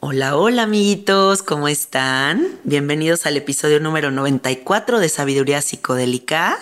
[0.00, 2.60] Hola, hola amiguitos, ¿cómo están?
[2.62, 6.56] Bienvenidos al episodio número 94 de Sabiduría Psicodélica.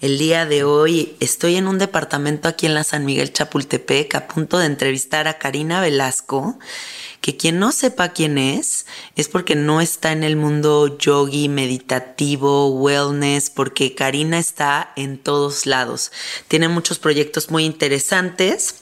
[0.00, 4.26] El día de hoy estoy en un departamento aquí en la San Miguel Chapultepec a
[4.26, 6.58] punto de entrevistar a Karina Velasco,
[7.20, 12.70] que quien no sepa quién es es porque no está en el mundo yogi, meditativo,
[12.70, 16.10] wellness, porque Karina está en todos lados.
[16.48, 18.81] Tiene muchos proyectos muy interesantes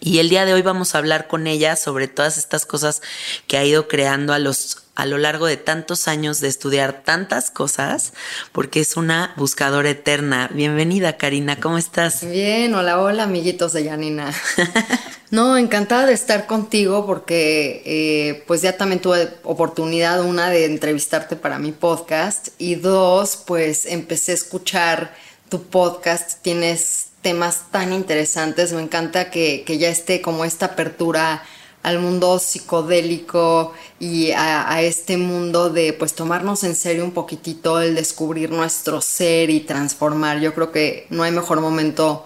[0.00, 3.02] y el día de hoy vamos a hablar con ella sobre todas estas cosas
[3.46, 7.50] que ha ido creando a los a lo largo de tantos años de estudiar tantas
[7.50, 8.12] cosas,
[8.52, 10.50] porque es una buscadora eterna.
[10.52, 12.22] Bienvenida, Karina, ¿cómo estás?
[12.28, 14.34] Bien, hola, hola, amiguitos de Yanina.
[15.30, 21.36] no, encantada de estar contigo porque eh, pues ya también tuve oportunidad, una, de entrevistarte
[21.36, 25.14] para mi podcast y dos, pues empecé a escuchar
[25.48, 28.72] tu podcast, tienes temas tan interesantes.
[28.72, 31.42] Me encanta que, ya esté como esta apertura
[31.82, 37.94] al mundo psicodélico y a, este mundo de pues tomarnos en serio un poquitito el
[37.94, 40.40] descubrir nuestro ser y transformar.
[40.40, 42.24] Yo creo que no hay mejor momento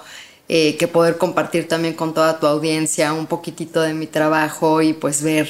[0.48, 4.92] eh, que poder compartir también con toda tu audiencia un poquitito de mi trabajo y
[4.92, 5.48] pues ver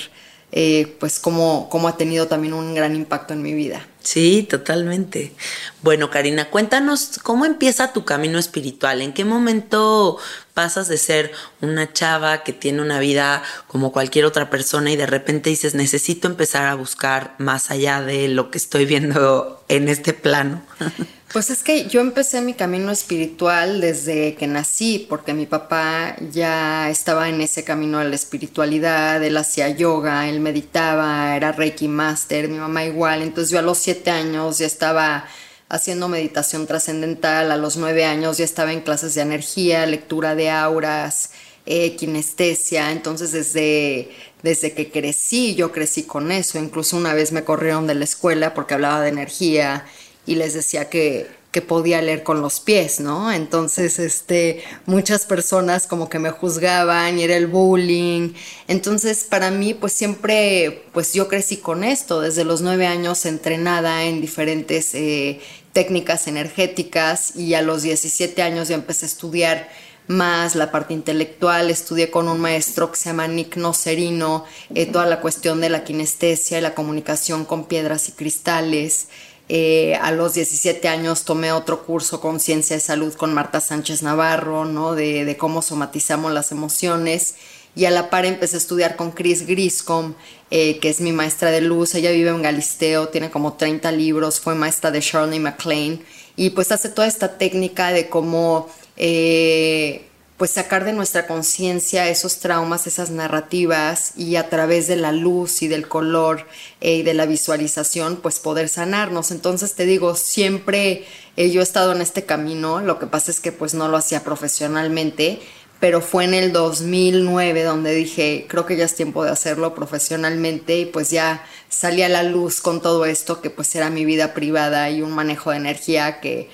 [0.53, 3.87] eh, pues cómo, cómo ha tenido también un gran impacto en mi vida.
[4.07, 5.35] Sí, totalmente.
[5.83, 9.03] Bueno, Karina, cuéntanos cómo empieza tu camino espiritual.
[9.03, 10.19] ¿En qué momento
[10.57, 15.05] pasas de ser una chava que tiene una vida como cualquier otra persona y de
[15.05, 20.15] repente dices, necesito empezar a buscar más allá de lo que estoy viendo en este
[20.15, 20.63] plano?
[21.33, 26.89] Pues es que yo empecé mi camino espiritual desde que nací, porque mi papá ya
[26.89, 32.49] estaba en ese camino de la espiritualidad, él hacía yoga, él meditaba, era Reiki Master,
[32.49, 35.27] mi mamá igual, entonces yo a los siete años ya estaba
[35.69, 40.51] haciendo meditación trascendental, a los nueve años ya estaba en clases de energía, lectura de
[40.51, 41.31] auras,
[41.67, 44.11] eh, kinestesia, entonces desde,
[44.43, 48.55] desde que crecí, yo crecí con eso, incluso una vez me corrieron de la escuela
[48.55, 49.85] porque hablaba de energía
[50.27, 53.33] y les decía que, que podía leer con los pies, ¿no?
[53.33, 58.35] Entonces, este, muchas personas como que me juzgaban y era el bullying.
[58.69, 64.05] Entonces, para mí, pues siempre, pues yo crecí con esto, desde los nueve años entrenada
[64.05, 65.41] en diferentes eh,
[65.73, 69.71] técnicas energéticas y a los 17 años ya empecé a estudiar
[70.09, 74.45] más la parte intelectual, estudié con un maestro que se llama Nick Nocerino,
[74.75, 79.09] eh, toda la cuestión de la kinestesia y la comunicación con piedras y cristales.
[79.49, 84.03] Eh, a los 17 años tomé otro curso con Ciencia de Salud con Marta Sánchez
[84.03, 84.95] Navarro, ¿no?
[84.95, 87.37] De, cómo somatizamos las emociones.
[87.77, 90.15] Y a la par empecé a estudiar con Chris Griscom,
[90.51, 91.95] eh, que es mi maestra de luz.
[91.95, 96.03] Ella vive en Galisteo, tiene como 30 libros, fue maestra de Shirley MacLaine.
[96.37, 102.41] Y pues hace toda esta técnica de cómo eh, pues sacar de nuestra conciencia esos
[102.41, 106.47] traumas, esas narrativas y a través de la luz y del color
[106.81, 109.31] eh, y de la visualización, pues poder sanarnos.
[109.31, 111.05] Entonces te digo, siempre
[111.37, 114.25] yo he estado en este camino, lo que pasa es que pues no lo hacía
[114.25, 115.41] profesionalmente,
[115.81, 120.79] pero fue en el 2009 donde dije, creo que ya es tiempo de hacerlo profesionalmente
[120.79, 124.33] y pues ya salí a la luz con todo esto que pues era mi vida
[124.33, 126.49] privada y un manejo de energía que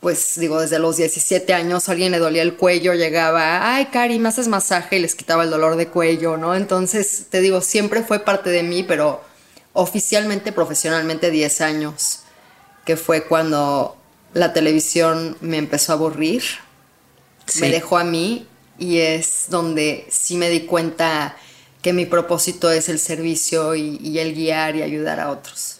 [0.00, 4.28] pues digo, desde los 17 años alguien le dolía el cuello, llegaba, ay, Cari, me
[4.28, 6.54] haces masaje y les quitaba el dolor de cuello, ¿no?
[6.54, 9.24] Entonces, te digo, siempre fue parte de mí, pero
[9.72, 12.20] oficialmente, profesionalmente 10 años,
[12.84, 13.96] que fue cuando
[14.32, 16.42] la televisión me empezó a aburrir,
[17.60, 18.46] me dejó a mí
[18.78, 21.36] y es donde sí me di cuenta
[21.80, 25.78] que mi propósito es el servicio y, y el guiar y ayudar a otros.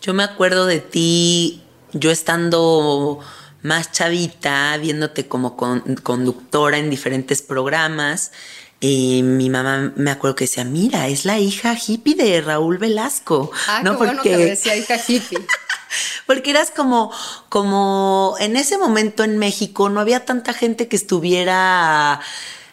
[0.00, 1.62] Yo me acuerdo de ti,
[1.92, 3.20] yo estando
[3.62, 8.32] más chavita, viéndote como conductora en diferentes programas.
[8.80, 13.50] Y mi mamá me acuerdo que decía, mira, es la hija hippie de Raúl Velasco.
[13.66, 13.92] Ah, ¿no?
[13.92, 15.38] Qué bueno que decía hija hippie.
[16.26, 17.10] porque eras como,
[17.48, 22.20] como en ese momento en México no había tanta gente que estuviera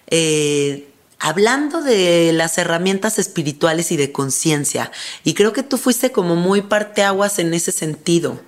[0.08, 0.90] eh,
[1.20, 4.92] hablando de las herramientas espirituales y de conciencia.
[5.24, 8.40] Y creo que tú fuiste como muy parteaguas en ese sentido.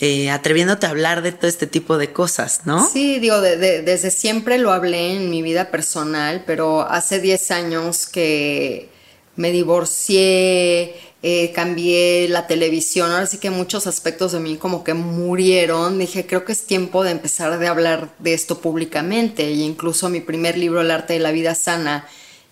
[0.00, 2.84] Eh, atreviéndote a hablar de todo este tipo de cosas, ¿no?
[2.88, 8.88] Sí, digo, desde siempre lo hablé en mi vida personal, pero hace 10 años que
[9.36, 14.94] me divorcié, eh, cambié la televisión, ahora sí que muchos aspectos de mí como que
[14.94, 20.10] murieron, dije, creo que es tiempo de empezar a hablar de esto públicamente, y incluso
[20.10, 22.06] mi primer libro, El arte de la vida sana,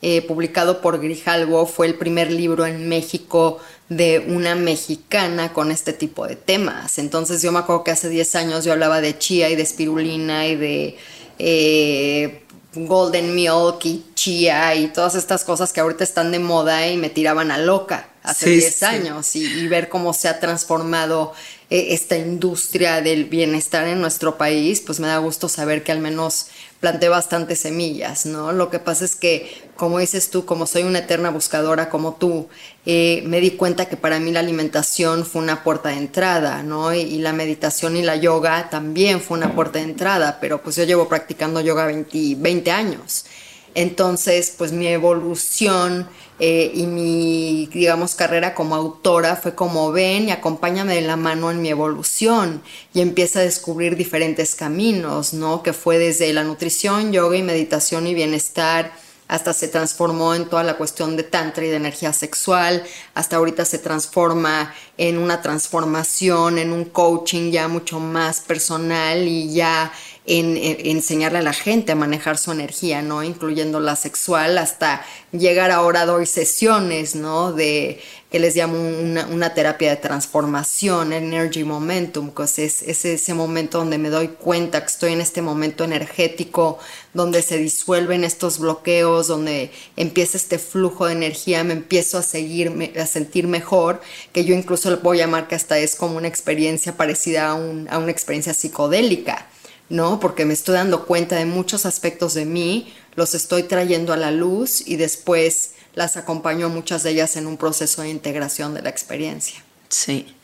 [0.05, 5.93] eh, publicado por Grijalvo, fue el primer libro en México de una mexicana con este
[5.93, 6.99] tipo de temas.
[6.99, 10.49] Entonces yo me acuerdo que hace 10 años yo hablaba de chía y de espirulina
[10.49, 10.97] y de
[11.39, 12.43] eh,
[12.75, 17.09] golden milk y chía y todas estas cosas que ahorita están de moda y me
[17.09, 21.33] tiraban a loca hace 10 años y, ver cómo se ha transformado
[21.71, 25.99] eh, esta industria del bienestar en nuestro país, pues me da gusto saber que al
[25.99, 26.47] menos
[26.83, 28.51] planté bastantes semillas, ¿no?
[28.51, 32.49] Lo que pasa es que, como dices tú, como soy una eterna buscadora como tú,
[32.87, 36.93] eh, me di cuenta que para mí la alimentación fue una puerta de entrada, ¿no?
[36.93, 40.83] Y, la meditación y la yoga también fue una puerta de entrada, pero pues yo
[40.83, 43.27] llevo practicando yoga 20, 20 años.
[43.75, 46.09] Entonces, pues mi evolución
[46.39, 51.51] eh, y mi, digamos, carrera como autora fue como ven y acompáñame de la mano
[51.51, 55.63] en mi evolución y empieza a descubrir diferentes caminos, ¿no?
[55.63, 58.93] Que fue desde la nutrición, yoga y meditación y bienestar
[59.33, 62.85] hasta se transformó en toda la cuestión de tantra y de energía sexual,
[63.15, 69.51] hasta ahorita se transforma en una transformación, en un coaching ya mucho más personal y
[69.55, 69.91] ya
[70.25, 73.25] en, enseñarle a la gente a manejar su energía, ¿no?
[73.25, 77.53] Incluyendo la sexual, hasta llegar ahora doy sesiones, ¿no?
[77.53, 78.01] De
[78.31, 83.99] que les llamo una, terapia de transformación, energy momentum, que es, es, ese momento donde
[83.99, 86.79] me doy cuenta que estoy en este momento energético,
[87.13, 92.95] donde se disuelven estos bloqueos, donde empieza este flujo de energía, me empiezo a seguir,
[92.99, 94.01] a sentir mejor,
[94.33, 98.11] que yo incluso le puedo llamar que hasta es como una experiencia parecida a una
[98.11, 99.49] experiencia psicodélica
[99.93, 100.19] ¿no?
[100.19, 104.31] Porque me estoy dando cuenta de muchos aspectos de mí, los estoy trayendo a la
[104.31, 108.89] luz y después las acompaño muchas de ellas en un proceso de integración de la
[108.89, 109.63] experiencia.
[109.89, 110.35] Sí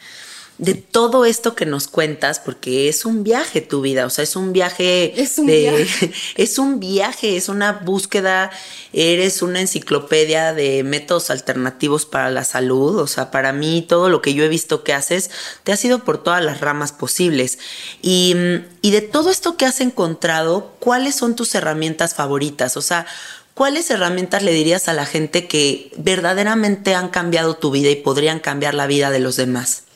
[0.59, 4.35] de todo esto que nos cuentas, porque es un viaje tu vida, o sea, es
[4.35, 5.21] un viaje.
[5.21, 6.13] Es un viaje.
[6.37, 8.51] Es un viaje, es una búsqueda,
[8.93, 14.21] eres una enciclopedia de métodos alternativos para la salud, o sea, para mí todo lo
[14.21, 15.31] que yo he visto que haces,
[15.65, 17.59] te ha sido por todas las ramas posibles.
[18.03, 18.35] Y,
[18.83, 22.77] y de todo esto que has encontrado, ¿cuáles son tus herramientas favoritas?
[22.77, 23.07] O sea,
[23.55, 28.41] ¿cuáles herramientas le dirías a la gente que verdaderamente han cambiado tu vida y podrían
[28.41, 29.88] cambiar la vida de los demás?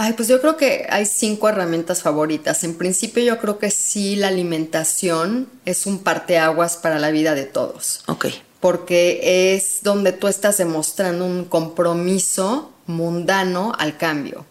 [0.00, 2.62] Ay, pues yo creo que hay cinco herramientas favoritas.
[2.62, 7.46] En principio yo creo que sí la alimentación es un parteaguas para la vida de
[7.46, 8.02] todos.
[8.06, 8.26] Ok.
[8.60, 14.46] Porque es donde tú estás demostrando un compromiso mundano al cambio.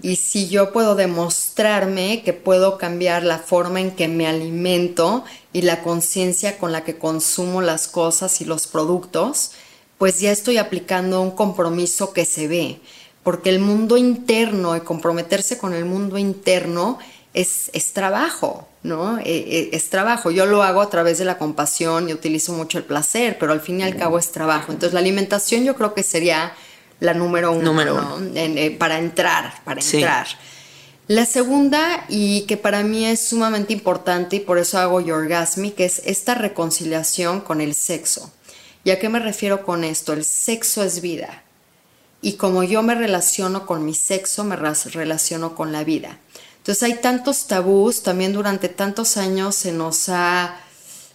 [0.00, 5.62] Y si yo puedo demostrarme que puedo cambiar la forma en que me alimento y
[5.62, 9.50] la conciencia con la que consumo las cosas y los productos,
[9.98, 12.80] pues ya estoy aplicando un compromiso que se ve
[13.26, 17.00] porque el mundo interno y comprometerse con el mundo interno
[17.34, 19.18] es, es trabajo, ¿no?
[19.18, 20.30] Eh, eh, es trabajo.
[20.30, 23.60] Yo lo hago a través de la compasión y utilizo mucho el placer, pero al
[23.60, 24.70] fin y al cabo es trabajo.
[24.70, 26.54] Entonces la alimentación yo creo que sería
[27.00, 30.28] la número uno, número eh, para entrar, para entrar.
[31.08, 36.00] La segunda, y que para mí es sumamente importante y por eso hago Yorgasmic, es
[36.04, 38.32] esta reconciliación con el sexo.
[38.84, 40.12] ¿Y a qué me refiero con esto?
[40.12, 41.42] El sexo es vida
[42.26, 46.18] y como yo me relaciono con mi sexo, me relaciono con la vida.
[46.56, 50.56] Entonces hay tantos tabús, también durante tantos años se nos ha,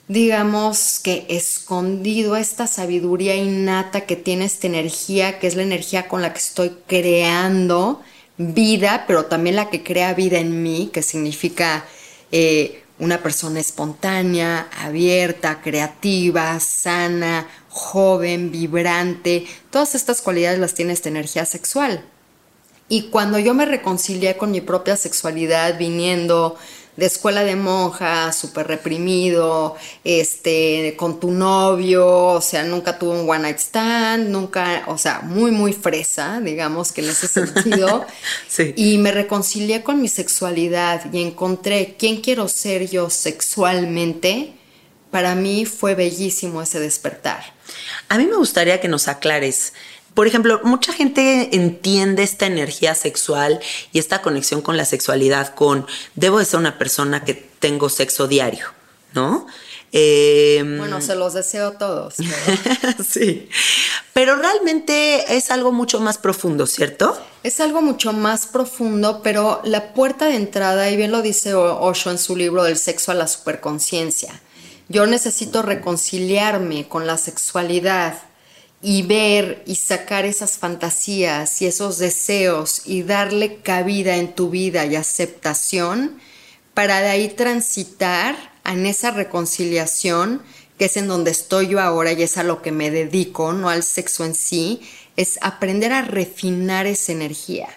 [0.07, 6.21] digamos que escondido esta sabiduría innata que tiene esta energía, que es la energía con
[6.21, 8.01] la que estoy creando
[8.37, 11.83] vida, pero también la que crea vida en mí, que significa
[12.31, 21.09] eh, una persona espontánea, abierta, creativa, sana, joven, vibrante, todas estas cualidades las tiene esta
[21.09, 22.03] energía sexual.
[22.89, 26.57] Y cuando yo me reconcilié con mi propia sexualidad viniendo
[26.97, 33.29] de escuela de monja, súper reprimido, este, con tu novio, o sea, nunca tuve un
[33.29, 38.05] one night stand, nunca, o sea, muy, muy fresa, digamos que en ese sentido.
[38.49, 38.73] sí.
[38.75, 44.53] Y me reconcilié con mi sexualidad y encontré quién quiero ser yo sexualmente.
[45.11, 47.43] Para mí fue bellísimo ese despertar.
[48.09, 49.73] A mí me gustaría que nos aclares.
[50.13, 53.59] Por ejemplo, mucha gente entiende esta energía sexual
[53.93, 58.27] y esta conexión con la sexualidad con debo de ser una persona que tengo sexo
[58.27, 58.67] diario,
[59.13, 59.47] ¿no?
[59.93, 62.15] Em, bueno, se los deseo a todos.
[63.07, 63.49] sí,
[64.13, 67.17] pero realmente es algo mucho más profundo, ¿cierto?
[67.43, 72.11] Es algo mucho más profundo, pero la puerta de entrada, y bien lo dice Osho
[72.11, 74.41] en su libro del sexo a la superconciencia,
[74.91, 78.19] yo necesito reconciliarme con la sexualidad
[78.81, 84.86] y ver y sacar esas fantasías y esos deseos y darle cabida en tu vida
[84.86, 86.19] y aceptación
[86.74, 90.41] para de ahí transitar en esa reconciliación
[90.77, 93.69] que es en donde estoy yo ahora y es a lo que me dedico, no
[93.69, 94.81] al sexo en sí,
[95.15, 97.69] es aprender a refinar esa energía.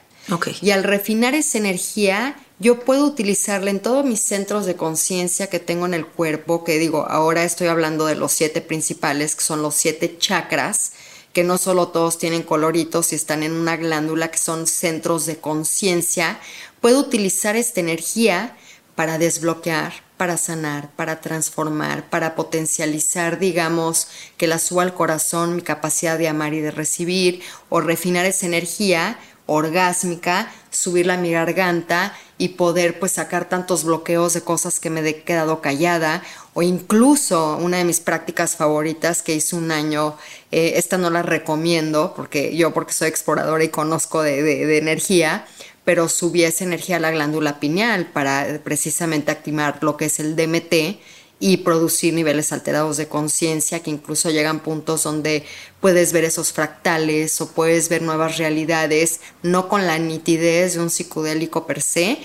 [0.63, 5.59] Y al refinar esa energía, yo puedo utilizarla en todos mis centros de conciencia que
[5.59, 9.61] tengo en el cuerpo, que digo, ahora estoy hablando de los siete principales, que son
[9.61, 10.93] los siete chakras,
[11.33, 15.39] que no solo todos tienen coloritos y están en una glándula, que son centros de
[15.39, 16.39] conciencia.
[16.81, 18.57] Puedo utilizar esta energía
[18.95, 24.07] para desbloquear, para sanar, para transformar, para potencializar, digamos,
[24.37, 28.47] que la suba al corazón mi capacidad de amar y de recibir, o refinar esa
[28.47, 34.91] energía orgásmica, subirla a mi garganta y poder pues sacar tantos bloqueos de cosas que
[34.91, 36.23] me he quedado callada
[36.53, 40.17] o incluso una de mis prácticas favoritas que hice un año,
[40.51, 45.47] eh, esta no la recomiendo porque yo porque soy exploradora y conozco de, de energía,
[45.85, 50.35] pero subí esa energía a la glándula pineal para precisamente activar lo que es el
[50.35, 50.99] DMT
[51.41, 55.45] y producir niveles alterados de conciencia que incluso llegan puntos donde
[55.81, 60.91] puedes ver esos fractales o puedes ver nuevas realidades, no con la nitidez de un
[60.91, 62.19] psicodélico per se,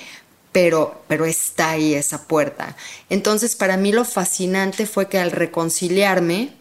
[0.52, 2.76] pero, pero está ahí esa puerta.
[3.10, 6.54] Entonces para mí lo fascinante fue que al reconciliarme,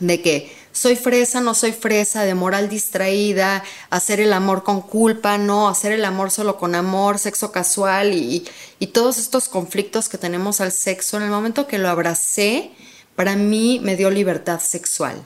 [0.00, 5.38] de que soy fresa, no soy fresa, de moral distraída, hacer el amor con culpa,
[5.38, 8.44] no, hacer el amor solo con amor, sexo casual y,
[8.78, 12.70] y todos estos conflictos que tenemos al sexo, en el momento que lo abracé,
[13.16, 15.22] para mí me dio libertad sexual.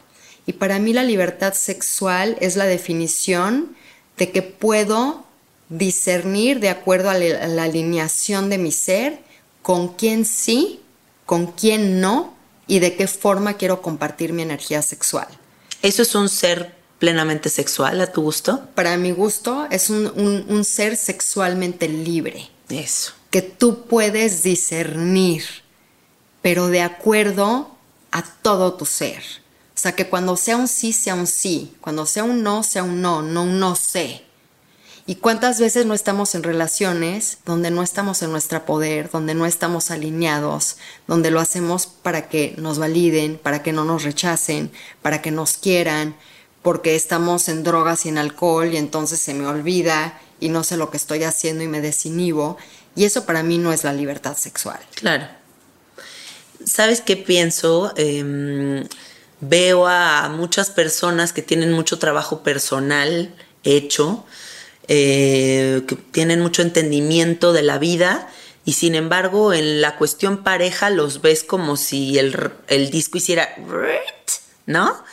[0.46, 3.76] Y para mí la libertad sexual es la definición
[4.16, 5.24] de que puedo
[5.68, 9.18] discernir de acuerdo a la alineación de mi ser
[9.62, 10.80] con quién sí,
[11.24, 12.35] con quién no
[12.66, 15.28] y de qué forma quiero compartir mi energía sexual.
[15.82, 18.68] ¿Eso es un ser plenamente sexual a tu gusto?
[18.74, 22.48] Para mi gusto es un, ser sexualmente libre.
[22.68, 23.12] Eso.
[23.30, 25.44] Que tú puedes discernir,
[26.42, 27.76] pero de acuerdo
[28.10, 29.22] a todo tu ser.
[29.74, 31.74] O sea, que cuando sea un sí, sea un sí.
[31.80, 34.25] Cuando sea un no, sea un no, no un no sé.
[35.08, 39.46] ¿Y cuántas veces no estamos en relaciones donde no estamos en nuestro poder, donde no
[39.46, 44.72] estamos alineados, donde lo hacemos para que nos validen, para que no nos rechacen,
[45.02, 46.16] para que nos quieran,
[46.62, 50.76] porque estamos en drogas y en alcohol y entonces se me olvida y no sé
[50.76, 52.56] lo que estoy haciendo y me desinhibo.
[52.96, 54.80] Y eso para mí no es la libertad sexual.
[54.96, 55.28] Claro.
[56.64, 57.92] ¿Sabes qué pienso?
[57.96, 58.84] Em,
[59.40, 63.32] veo a muchas personas que tienen mucho trabajo personal
[63.62, 64.24] hecho,
[64.88, 68.28] eh, que tienen mucho entendimiento de la vida
[68.64, 73.54] y sin embargo en la cuestión pareja los ves como si el, el disco hiciera,
[74.66, 75.04] ¿no?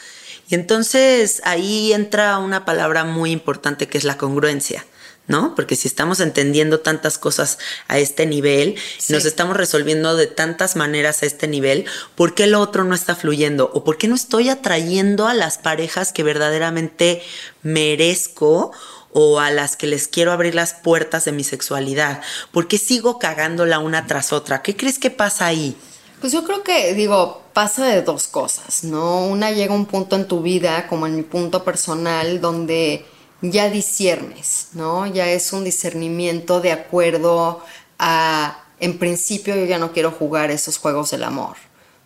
[0.50, 4.86] Y entonces ahí entra una palabra muy importante que es la congruencia.
[5.26, 5.56] ¿no?
[5.56, 8.76] Porque si estamos entendiendo tantas cosas a este nivel,
[9.10, 13.16] nos estamos resolviendo de tantas maneras a este nivel, ¿por qué lo otro no está
[13.16, 13.72] fluyendo?
[13.74, 17.24] ¿O por qué no estoy atrayendo a las parejas que verdaderamente
[17.62, 18.74] merezco?
[19.14, 22.22] O a las que les quiero abrir las puertas de mi sexualidad?
[22.52, 24.62] ¿Por qué sigo cagándola una tras otra?
[24.62, 25.78] ¿Qué crees que pasa ahí?
[26.20, 29.26] Pues yo creo que, digo, pasa de dos cosas, ¿no?
[29.26, 33.06] Una llega un punto en tu vida, como en mi punto personal, donde
[33.42, 35.06] ya disiernes, ¿no?
[35.06, 37.62] Ya es un discernimiento de acuerdo
[38.00, 41.58] a, en principio yo ya no quiero jugar esos juegos del amor.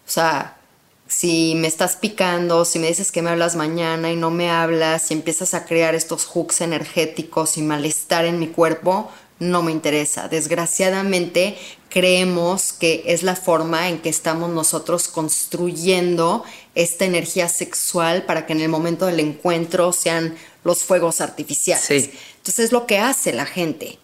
[0.06, 0.57] O sea,
[1.08, 5.10] si me estás picando, si me dices que me hablas mañana y no me hablas,
[5.12, 9.10] y empiezas a crear estos hooks energéticos y malestar en mi cuerpo,
[9.40, 10.28] no me interesa.
[10.28, 11.58] Desgraciadamente
[11.90, 16.44] creemos que es la forma en que estamos nosotros construyendo
[16.76, 22.10] esta energía sexual para que en el momento del encuentro sean los fuegos artificiales.
[22.38, 24.00] Entonces es lo que hace la gente.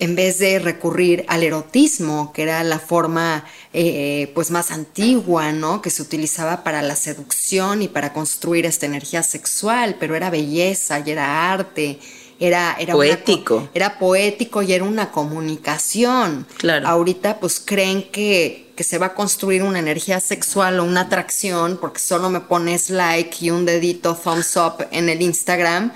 [0.00, 5.82] En vez de recurrir al erotismo, que era la forma eh, pues más antigua, ¿no?
[5.82, 11.02] Que se utilizaba para la seducción y para construir esta energía sexual, pero era belleza
[11.04, 11.98] y era arte,
[12.40, 13.68] era, era poético.
[13.74, 16.46] era poético y era una comunicación.
[16.56, 16.86] Claro.
[16.86, 21.78] Ahorita pues creen que, que se va a construir una energía sexual o una atracción
[21.80, 25.92] porque solo me pones like y un dedito thumbs up en el Instagram.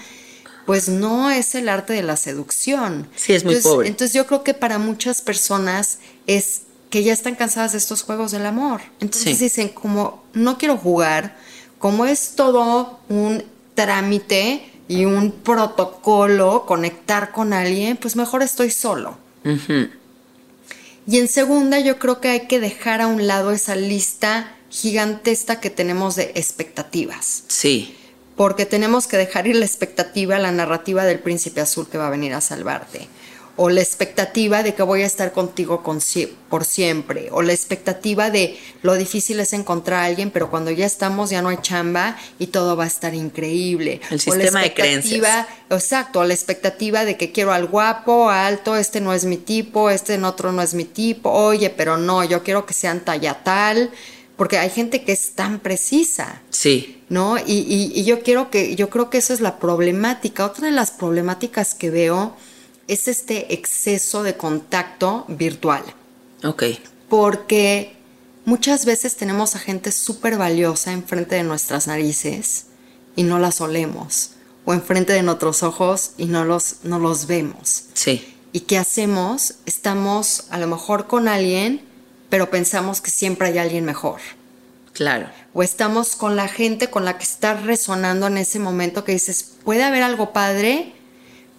[0.66, 3.08] Pues no es el arte de la seducción.
[3.16, 3.88] Sí, es muy entonces, pobre.
[3.88, 8.30] Entonces yo creo que para muchas personas es que ya están cansadas de estos juegos
[8.32, 8.80] del amor.
[9.00, 9.44] Entonces Sí.
[9.44, 11.36] dicen como no quiero jugar,
[11.78, 19.16] como es todo un trámite y un protocolo conectar con alguien, pues mejor estoy solo.
[21.06, 25.60] Y en segunda, yo creo que hay que dejar a un lado esa lista gigantesca
[25.60, 27.44] que tenemos de expectativas.
[27.48, 27.96] Sí,
[28.36, 32.10] Porque tenemos que dejar ir la expectativa, la narrativa del príncipe azul que va a
[32.10, 33.08] venir a salvarte.
[33.56, 35.98] O la expectativa de que voy a estar contigo con
[36.48, 37.28] por siempre.
[37.32, 41.42] O la expectativa de lo difícil es encontrar a alguien, pero cuando ya estamos ya
[41.42, 44.00] no hay chamba y todo va a estar increíble.
[44.08, 48.76] El O la sistema de expectativa- Exacto, la expectativa de que quiero al guapo, alto,
[48.76, 52.24] este no es mi tipo, este en otro no es mi tipo, oye, pero no,
[52.24, 53.90] yo quiero que sean talla tal,
[54.36, 56.40] porque hay gente que es tan precisa.
[56.50, 57.36] sí, ¿no?
[57.36, 60.46] Y, y- y yo quiero que, yo creo que esa es la problemática.
[60.46, 62.34] Otra de las problemáticas que veo
[62.88, 65.84] es este exceso de contacto virtual.
[66.42, 66.62] ok.
[67.10, 67.94] Porque
[68.46, 72.66] muchas veces tenemos a gente súper valiosa enfrente de nuestras narices
[73.14, 74.30] y no las olemos.
[74.64, 77.84] O enfrente de nuestros ojos y no los, no los vemos.
[77.92, 79.54] Sí, ¿Y qué hacemos?
[79.66, 81.82] Estamos a lo mejor con alguien,
[82.30, 84.20] pero pensamos que siempre hay alguien mejor
[84.92, 85.28] claro.
[85.52, 89.56] o estamos con la gente con la que está resonando en ese momento que dices,
[89.64, 90.92] puede haber algo padre,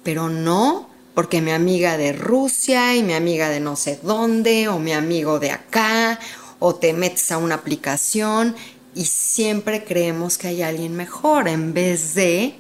[0.04, 4.80] pero no, porque mi amiga de Rusia y mi amiga de no sé dónde, o
[4.80, 6.20] mi amigo de acá,
[6.60, 8.56] o te metes a una aplicación
[8.96, 12.56] y siempre creemos que hay alguien mejor en vez de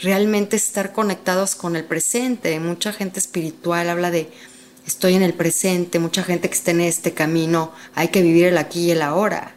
[0.00, 2.58] realmente estar conectados con el presente.
[2.60, 4.30] Mucha gente espiritual habla de
[4.86, 8.58] estoy en el presente, mucha gente que está en este camino, hay que vivir el
[8.58, 9.54] aquí y el ahora.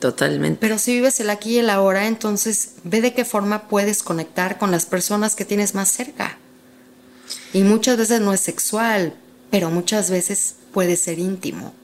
[0.00, 0.58] Totalmente.
[0.60, 4.58] Pero si vives el aquí y el ahora, entonces ve de qué forma puedes conectar
[4.58, 6.38] con las personas que tienes más cerca.
[7.52, 9.14] Y muchas veces no es sexual,
[9.50, 11.74] pero muchas veces puede ser íntimo.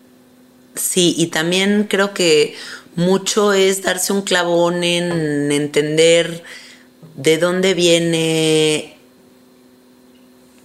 [0.75, 2.55] Sí, y también creo que
[2.95, 6.43] mucho es darse un clavón en entender
[7.17, 8.97] de dónde viene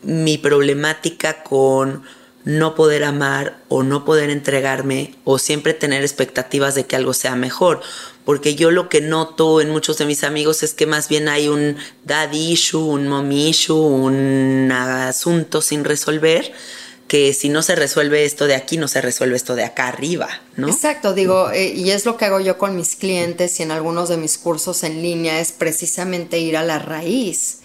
[0.04, 2.04] mi problemática con
[2.44, 7.36] no poder amar o no poder entregarme o siempre tener expectativas de que algo sea
[7.36, 7.82] mejor.
[8.26, 11.48] Porque yo lo que noto en muchos de mis amigos es que más bien hay
[11.48, 16.52] un daddy issue, un mommy issue, un asunto sin resolver,
[17.08, 20.30] que si no se resuelve esto de aquí, no se resuelve esto de acá arriba,
[20.56, 20.70] ¿no?
[20.70, 24.08] Exacto, digo, eh, y es lo que hago yo con mis clientes y en algunos
[24.08, 27.61] de mis cursos en línea, es precisamente ir a la raíz,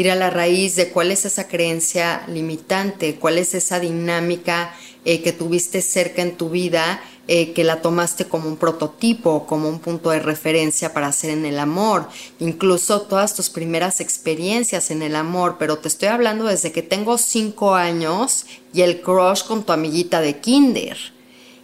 [0.00, 5.22] ir a la raíz de cuál es esa creencia limitante, cuál es esa dinámica eh,
[5.22, 9.78] que tuviste cerca en tu vida eh, que la tomaste como un prototipo, como un
[9.78, 12.08] punto de referencia para hacer en el amor,
[12.40, 17.18] incluso todas tus primeras experiencias en el amor, pero te estoy hablando desde que tengo
[17.18, 20.96] cinco años y el crush con tu amiguita de kinder.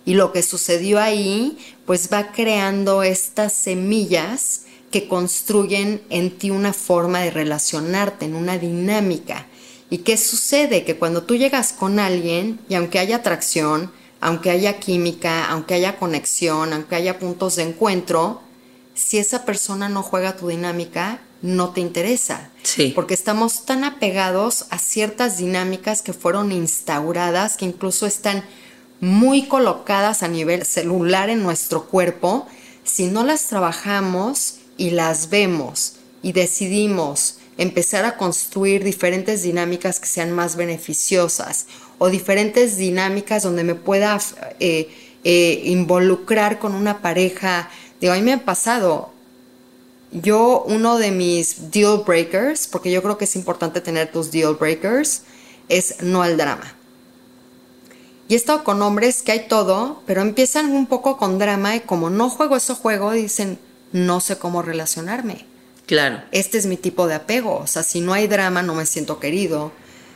[0.05, 6.73] Y lo que sucedió ahí, pues va creando estas semillas que construyen en ti una
[6.73, 9.47] forma de relacionarte, en una dinámica.
[9.91, 10.85] ¿Y qué sucede?
[10.85, 15.99] Que cuando tú llegas con alguien, y aunque haya atracción, aunque haya química, aunque haya
[15.99, 18.41] conexión, aunque haya puntos de encuentro,
[18.95, 22.51] si esa persona no juega tu dinámica, no te interesa.
[22.63, 22.93] Sí.
[22.95, 28.45] Porque estamos tan apegados a ciertas dinámicas que fueron instauradas, que incluso están
[29.01, 32.47] muy colocadas a nivel celular en nuestro cuerpo.
[32.85, 40.07] Si no las trabajamos y las vemos y decidimos empezar a construir diferentes dinámicas que
[40.07, 41.67] sean más beneficiosas
[41.99, 44.21] o diferentes dinámicas donde me pueda
[44.61, 44.89] eh,
[45.25, 47.71] eh, involucrar con una pareja.
[48.01, 49.11] Digo, a mí me ha pasado,
[50.13, 54.55] yo uno de mis deal breakers, porque yo creo que es importante tener tus deal
[54.55, 55.23] breakers,
[55.69, 56.75] es no al drama.
[58.29, 61.81] Y he estado con hombres que hay todo, pero empiezan un poco con drama y
[61.81, 63.59] como no juego ese juego, dicen,
[63.93, 65.47] no sé cómo relacionarme.
[65.87, 66.23] Claro.
[66.33, 67.59] Este es mi tipo de apego.
[67.59, 69.73] O sea, si no hay drama, no me siento querido.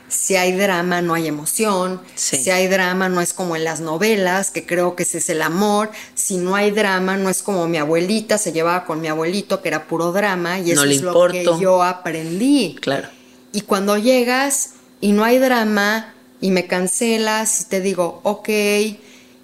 [0.09, 2.01] Si hay drama, no hay emoción.
[2.17, 2.37] Sí.
[2.37, 5.41] Si hay drama, no es como en las novelas, que creo que ese es el
[5.41, 5.91] amor.
[6.15, 9.69] Si no hay drama, no es como mi abuelita se llevaba con mi abuelito, que
[9.69, 12.77] era puro drama, y eso No le es lo que yo aprendí.
[12.81, 13.09] Claro.
[13.53, 18.49] Y cuando llegas y no hay drama y me cancelas y te digo, ok,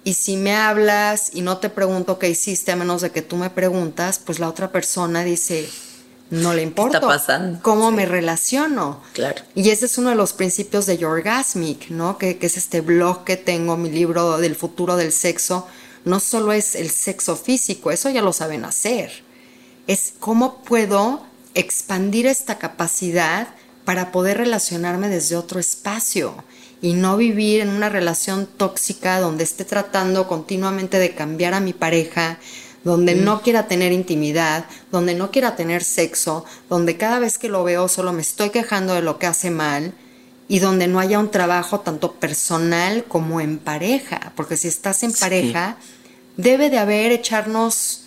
[0.07, 3.35] y si me hablas y no te pregunto qué hiciste a menos de que tú
[3.35, 5.67] me preguntas, pues la otra persona dice,
[6.29, 7.01] no le importa.
[7.01, 7.59] pasando?
[7.61, 7.95] ¿Cómo Sí.
[7.97, 9.01] me relaciono?
[9.11, 9.43] Claro.
[9.53, 12.17] Y ese es uno de los principios de Yorgasmic, ¿no?
[12.17, 15.67] Que, que es este blog que tengo, mi libro del futuro del sexo.
[16.05, 19.11] No solo es el sexo físico, eso ya lo saben hacer.
[19.87, 21.21] Es cómo puedo
[21.53, 23.49] expandir esta capacidad
[23.83, 26.45] para poder relacionarme desde otro espacio
[26.81, 31.73] y no vivir en una relación tóxica donde esté tratando continuamente de cambiar a mi
[31.73, 32.37] pareja,
[32.83, 37.63] donde no quiera tener intimidad, donde no quiera tener sexo, donde cada vez que lo
[37.63, 39.93] veo solo me estoy quejando de lo que hace mal
[40.47, 45.11] y donde no haya un trabajo tanto personal como en pareja, porque si estás en
[45.11, 45.19] Sí.
[45.19, 45.77] pareja,
[46.37, 48.03] debe de haber echarnos,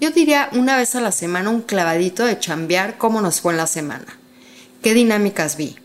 [0.00, 3.58] yo diría una vez a la semana, un clavadito de chambear cómo nos fue en
[3.58, 4.18] la semana,
[4.82, 5.76] qué dinámicas vi,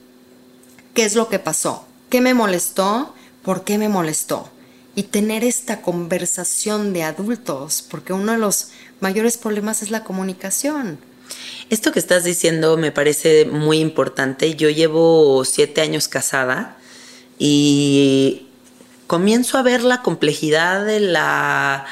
[0.95, 4.49] qué es lo que pasó, qué me molestó, por qué me molestó.
[4.95, 8.69] Y tener esta conversación de adultos, porque uno de los
[8.99, 10.99] mayores problemas es la comunicación.
[11.69, 14.55] Esto que estás diciendo me parece muy importante.
[14.55, 16.77] Yo llevo siete años casada
[17.37, 18.47] y
[19.07, 21.85] comienzo a ver la complejidad de la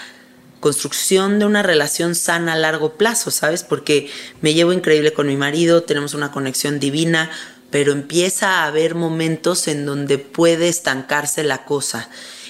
[0.60, 3.63] construcción de una relación sana a largo plazo, ¿sabes?
[3.63, 4.10] Porque
[4.41, 7.30] me llevo increíble con mi marido, tenemos una conexión divina,
[7.69, 12.10] pero empieza a haber momentos en donde puede estancarse la cosa.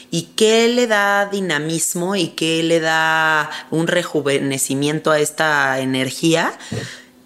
[0.09, 6.57] ¿Y qué le da dinamismo y qué le da un rejuvenecimiento a esta energía?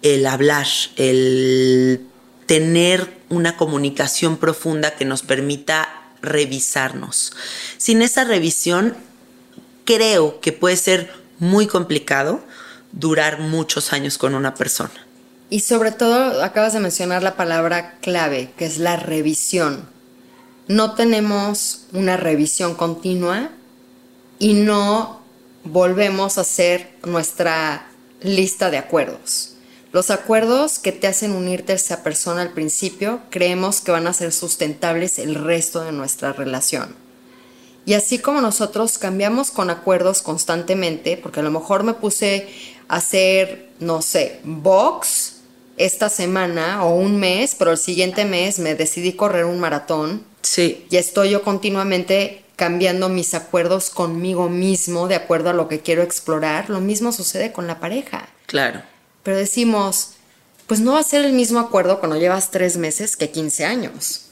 [0.02, 2.06] El hablar, el
[2.46, 5.88] tener una comunicación profunda que nos permita
[6.22, 7.32] revisarnos.
[7.78, 8.96] Sin esa revisión,
[9.84, 12.44] creo que puede ser muy complicado
[12.92, 15.06] durar muchos años con una persona.
[15.52, 19.86] Y sobre todo, acabas de mencionar la palabra clave, que es la revisión.
[20.66, 23.50] No tenemos una revisión continua
[24.38, 25.20] y no
[25.64, 27.86] volvemos a hacer nuestra
[28.22, 29.52] lista de acuerdos.
[29.92, 34.14] Los acuerdos que te hacen unirte a esa persona al principio creemos que van a
[34.14, 36.96] ser sustentables el resto de nuestra relación.
[37.84, 42.48] Y así como nosotros cambiamos con acuerdos constantemente, porque a lo mejor me puse
[42.88, 45.41] a hacer, no sé, box
[45.76, 50.86] esta semana o un mes, pero el siguiente mes me decidí correr un maratón Sí,
[50.90, 56.02] y estoy yo continuamente cambiando mis acuerdos conmigo mismo de acuerdo a lo que quiero
[56.02, 56.68] explorar.
[56.68, 58.28] Lo mismo sucede con la pareja.
[58.46, 58.82] claro.
[59.22, 60.14] Pero decimos,
[60.66, 64.31] pues no va a ser el mismo acuerdo cuando llevas tres meses que 15 años.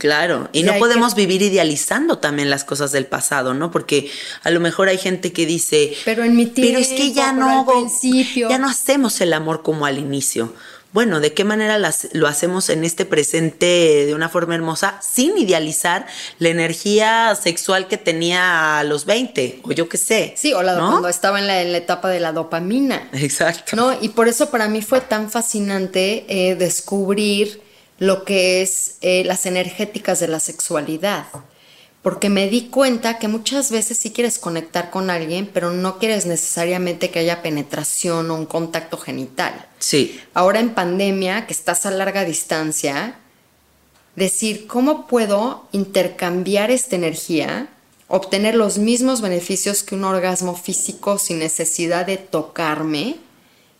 [0.00, 3.70] Claro, y Y no podemos que- vivir idealizando también las cosas del pasado, ¿no?
[3.70, 4.10] Porque
[4.42, 7.32] a lo mejor hay gente que dice, Pero en mi pero es que tiempo, ya
[7.32, 8.48] no, principio".
[8.48, 10.52] ya no hacemos el amor como al inicio.
[10.92, 13.66] Bueno, ¿de qué manera las- lo hacemos en este presente
[14.06, 16.04] de una forma hermosa sin idealizar
[16.40, 20.34] la energía sexual que tenía a los 20 o yo qué sé?
[20.36, 20.90] Sí, o la, ¿no?
[20.90, 23.08] cuando estaba en la, en la etapa de la dopamina.
[23.12, 23.76] Exacto.
[23.76, 23.96] ¿no?
[24.00, 27.60] Y por eso para mí fue tan fascinante eh, descubrir
[28.00, 31.26] lo que es eh, las energéticas de la sexualidad.
[32.02, 36.24] porque me di cuenta que muchas veces sí quieres conectar con alguien, pero no quieres
[36.24, 39.66] necesariamente que haya penetración o un contacto genital.
[39.80, 40.18] Sí.
[40.32, 43.18] Ahora en pandemia, que estás a larga distancia,
[44.16, 47.68] decir cómo puedo intercambiar esta energía,
[48.08, 53.18] obtener los mismos beneficios que un orgasmo físico sin necesidad de tocarme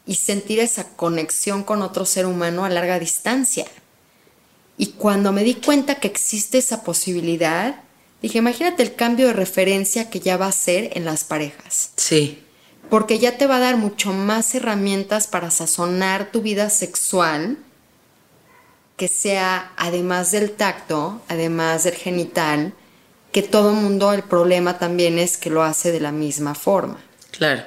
[0.06, 3.64] y sentir esa conexión con otro ser humano a larga distancia.
[4.80, 7.76] Y cuando me di cuenta que existe esa posibilidad,
[8.22, 11.92] Dije, imagínate el cambio de referencia que ya va a ser en las parejas.
[11.96, 12.42] Sí.
[12.90, 17.56] Porque ya te va a dar mucho más herramientas para sazonar tu vida sexual,
[18.96, 22.74] que sea además del tacto, además del genital,
[23.32, 26.98] que todo mundo, el problema también es que lo hace de la misma forma.
[27.30, 27.62] Claro.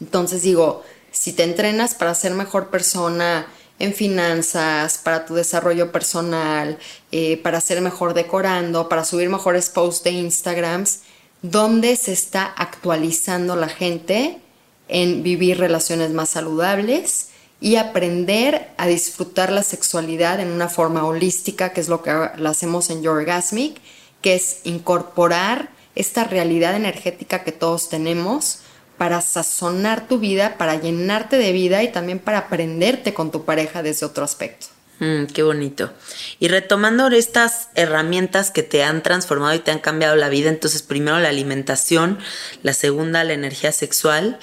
[0.00, 3.46] Entonces digo, si te entrenas para ser mejor persona,
[3.80, 6.78] en finanzas, para tu desarrollo personal,
[7.10, 11.00] eh, para ser mejor decorando, para subir mejores posts de Instagrams,
[11.42, 14.38] ¿dónde se está actualizando la gente
[14.88, 17.28] en vivir relaciones más saludables
[17.60, 22.48] y aprender a disfrutar la sexualidad en una forma holística, que es lo que lo
[22.48, 23.80] hacemos en Your Orgasmic,
[24.20, 28.60] que es incorporar esta realidad energética que todos tenemos
[29.00, 33.82] para sazonar tu vida, para llenarte de vida y también para aprenderte con tu pareja
[33.82, 34.66] desde otro aspecto.
[34.98, 35.90] Mm, qué bonito.
[36.38, 40.82] Y retomando estas herramientas que te han transformado y te han cambiado la vida, entonces
[40.82, 42.18] primero la alimentación,
[42.62, 44.38] la segunda la energía sexual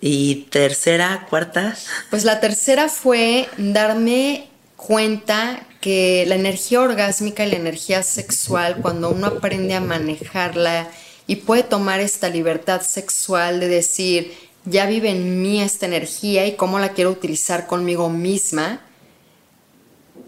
[0.00, 1.76] y tercera, cuarta.
[2.08, 9.10] Pues la tercera fue darme cuenta que la energía orgásmica y la energía sexual, cuando
[9.10, 10.92] uno aprende a manejarla,
[11.26, 14.32] y puede tomar esta libertad sexual de decir,
[14.64, 18.80] ya vive en mí esta energía y cómo la quiero utilizar conmigo misma,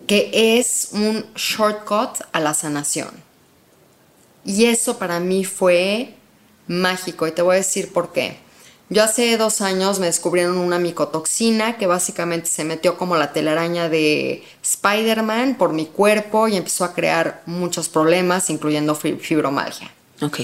[0.06, 3.10] que es un shortcut a la sanación.
[4.44, 6.14] Y eso para mí fue
[6.66, 8.38] mágico y te voy a decir por qué.
[8.90, 13.90] Yo hace dos años me descubrieron una micotoxina que básicamente se metió como la telaraña
[13.90, 19.92] de Spider-Man por mi cuerpo y empezó a crear muchos problemas, incluyendo fibromalgia.
[20.22, 20.40] Ok.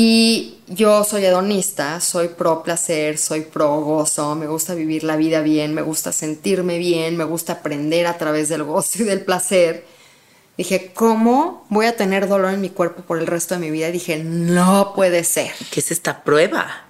[0.00, 5.40] Y yo soy hedonista, soy pro placer, soy pro gozo, me gusta vivir la vida
[5.40, 9.84] bien, me gusta sentirme bien, me gusta aprender a través del gozo y del placer.
[10.56, 13.88] Dije, ¿cómo voy a tener dolor en mi cuerpo por el resto de mi vida?
[13.88, 15.50] Y dije, no puede ser.
[15.72, 16.86] ¿Qué es esta prueba?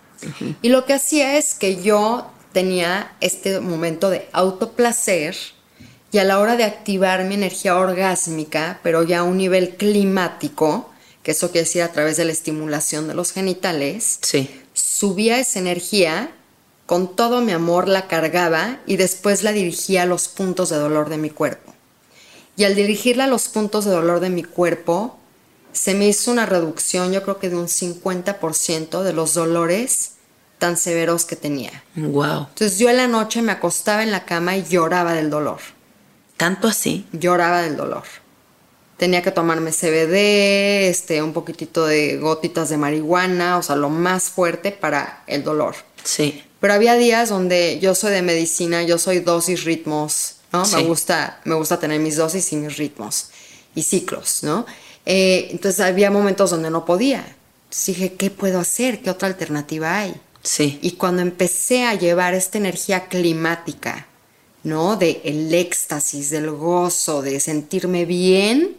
[0.60, 5.34] Y lo que hacía es que yo tenía este momento de autoplacer
[6.12, 10.90] y a la hora de activar mi energía orgásmica, pero ya a un nivel climático,
[11.28, 14.48] que eso quiere decir a través de la estimulación de los genitales, sí.
[14.72, 16.32] subía esa energía,
[16.86, 21.10] con todo mi amor la cargaba y después la dirigía a los puntos de dolor
[21.10, 21.74] de mi cuerpo.
[22.56, 25.18] Y al dirigirla a los puntos de dolor de mi cuerpo,
[25.70, 30.12] se me hizo una reducción, yo creo que de un 50% de los dolores
[30.56, 31.84] tan severos que tenía.
[31.94, 32.46] Wow.
[32.48, 35.58] Entonces yo en la noche me acostaba en la cama y lloraba del dolor.
[36.38, 37.06] ¿Tanto así?
[37.12, 38.04] Lloraba del dolor
[38.98, 44.24] tenía que tomarme CBD, este, un poquitito de gotitas de marihuana, o sea, lo más
[44.24, 45.76] fuerte para el dolor.
[46.02, 46.42] Sí.
[46.60, 50.66] Pero había días donde yo soy de medicina, yo soy dosis ritmos, ¿no?
[50.66, 53.30] Me gusta, me gusta tener mis dosis y mis ritmos
[53.74, 54.66] y ciclos, ¿no?
[55.06, 57.24] Eh, entonces había momentos donde no podía.
[57.66, 59.00] Entonces dije, ¿qué puedo hacer?
[59.00, 60.20] ¿Qué otra alternativa hay?
[60.42, 60.80] Sí.
[60.82, 64.08] Y cuando empecé a llevar esta energía climática,
[64.64, 64.96] ¿no?
[64.96, 68.76] De el éxtasis, del gozo, de sentirme bien,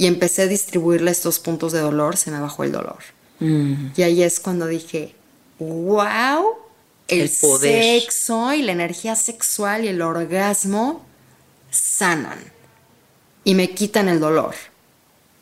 [0.00, 3.00] y empecé a distribuirle estos puntos de dolor, se me bajó el dolor.
[3.38, 3.88] Mm.
[3.94, 5.14] Y ahí es cuando dije,
[5.58, 6.54] wow,
[7.06, 11.04] el, sexo y la energía sexual y el orgasmo
[11.70, 12.38] sanan
[13.44, 14.54] y me quitan el dolor.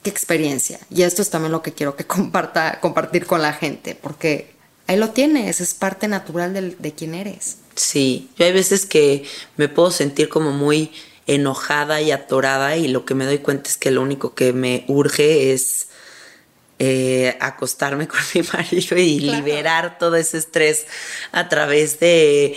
[0.02, 0.80] Qué experiencia.
[0.90, 4.50] Y esto es también lo que quiero que comparta, compartir con la gente, porque
[4.88, 7.58] ahí lo tienes, es parte natural de, de quién eres.
[7.76, 9.24] Sí, yo hay veces que
[9.56, 10.90] me puedo sentir como muy
[11.28, 14.84] enojada y atorada y lo que me doy cuenta es que lo único que me
[14.88, 15.88] urge es
[16.78, 20.86] eh, acostarme con mi marido y liberar todo ese estrés
[21.30, 22.56] a través de,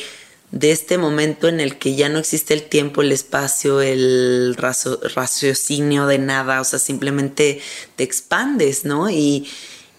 [0.52, 6.08] de, este momento en el que ya no existe el tiempo, el espacio, el raciocinio
[6.08, 7.62] de nada, o sea, simplemente
[7.98, 9.10] te expandes, ¿no?
[9.10, 9.50] Y,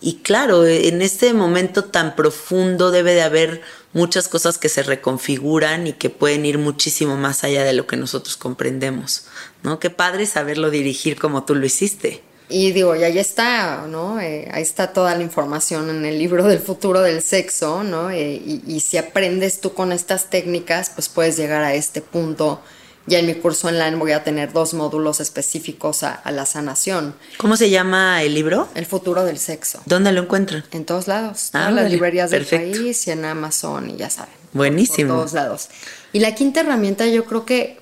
[0.00, 5.86] y claro, en este momento tan profundo debe de haber muchas cosas que se reconfiguran
[5.86, 9.26] y que pueden ir muchísimo más allá de lo que nosotros comprendemos,
[9.62, 9.78] ¿no?
[9.78, 12.22] Qué padre saberlo dirigir como tú lo hiciste.
[12.48, 14.20] Y digo, y ahí está, ¿no?
[14.20, 18.10] Eh, ahí está toda la información en el libro del futuro del sexo, ¿no?
[18.10, 22.60] Eh, y, y, si aprendes tú con estas técnicas, pues puedes llegar a este punto
[23.06, 27.14] Ya en mi curso online voy a tener dos módulos específicos a, a la sanación.
[27.36, 28.68] ¿Cómo se llama el libro?
[28.74, 29.80] El futuro del sexo.
[29.86, 30.64] ¿Dónde lo encuentran?
[30.70, 31.50] En todos lados.
[31.52, 32.64] Ah, todas las librerías perfecto.
[32.64, 34.34] del país y en Amazon y ya saben.
[34.52, 35.14] Buenísimo.
[35.14, 35.68] Por todos lados.
[36.12, 37.80] Y la quinta herramienta yo creo que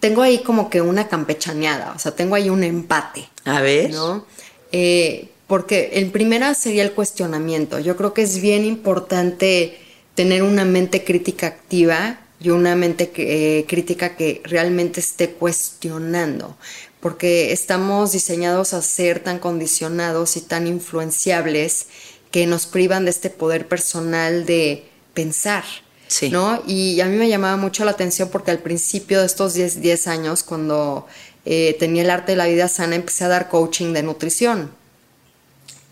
[0.00, 3.28] tengo ahí como que una campechaneada, o sea, tengo ahí un empate.
[3.44, 3.92] A ver.
[3.92, 4.26] ¿no?
[4.72, 7.78] Eh, porque el primera sería el cuestionamiento.
[7.78, 9.78] Yo creo que es bien importante
[10.14, 16.56] tener una mente crítica activa y una mente eh, crítica que realmente esté cuestionando,
[17.00, 21.86] porque estamos diseñados a ser tan condicionados y tan influenciables
[22.30, 25.64] que nos privan de este poder personal de pensar.
[26.08, 26.30] Sí.
[26.30, 26.62] ¿no?
[26.66, 30.06] Y a mí me llamaba mucho la atención porque al principio de estos 10, 10
[30.06, 31.06] años, cuando
[31.44, 34.70] eh, tenía el arte de la vida sana, empecé a dar coaching de nutrición.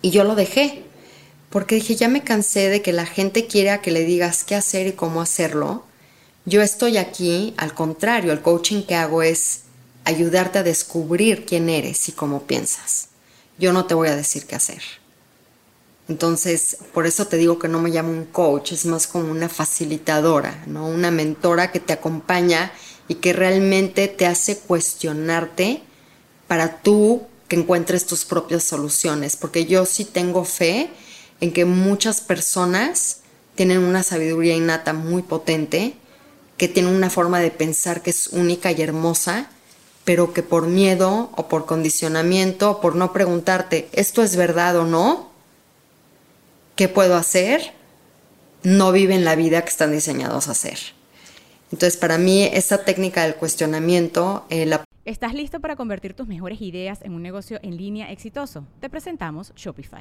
[0.03, 0.83] Y yo lo dejé,
[1.49, 4.87] porque dije, ya me cansé de que la gente quiera que le digas qué hacer
[4.87, 5.85] y cómo hacerlo.
[6.47, 9.61] Yo estoy aquí, al contrario, el coaching que hago es
[10.05, 13.09] ayudarte a descubrir quién eres y cómo piensas.
[13.59, 14.83] Yo no te voy a decir qué hacer.
[16.07, 19.49] Entonces, por eso te digo que no me llamo un coach, es más como una
[19.49, 20.87] facilitadora, ¿no?
[20.87, 22.73] Una mentora que te acompaña
[23.09, 25.83] y que realmente te hace cuestionarte
[26.47, 30.91] para tú que encuentres tus propias soluciones, porque yo sí tengo fe
[31.41, 33.21] en que muchas personas
[33.55, 35.95] tienen una sabiduría innata muy potente,
[36.57, 39.51] que tienen una forma de pensar que es única y hermosa,
[40.05, 44.85] pero que por miedo o por condicionamiento o por no preguntarte, ¿esto es verdad o
[44.85, 45.31] no?
[46.77, 47.73] ¿Qué puedo hacer?
[48.63, 50.79] No viven la vida que están diseñados a hacer.
[51.73, 56.63] Entonces, para mí, esta técnica del cuestionamiento, eh, la ¿Estás listo para convertir tus mejores
[56.63, 58.67] ideas en un negocio en línea exitoso?
[58.81, 60.01] Te presentamos Shopify.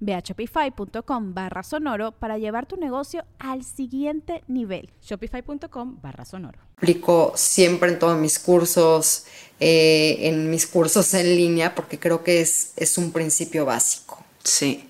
[0.00, 4.90] Ve a shopify.com barra sonoro para llevar tu negocio al siguiente nivel.
[5.02, 6.58] Shopify.com barra sonoro.
[6.76, 9.24] aplico siempre en todos mis cursos,
[9.58, 14.24] eh, en mis cursos en línea, porque creo que es, es un principio básico.
[14.42, 14.88] Sí.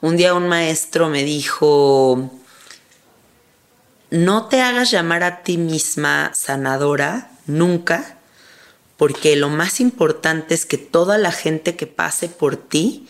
[0.00, 2.30] Un día un maestro me dijo,
[4.10, 8.18] no te hagas llamar a ti misma sanadora nunca,
[8.96, 13.08] porque lo más importante es que toda la gente que pase por ti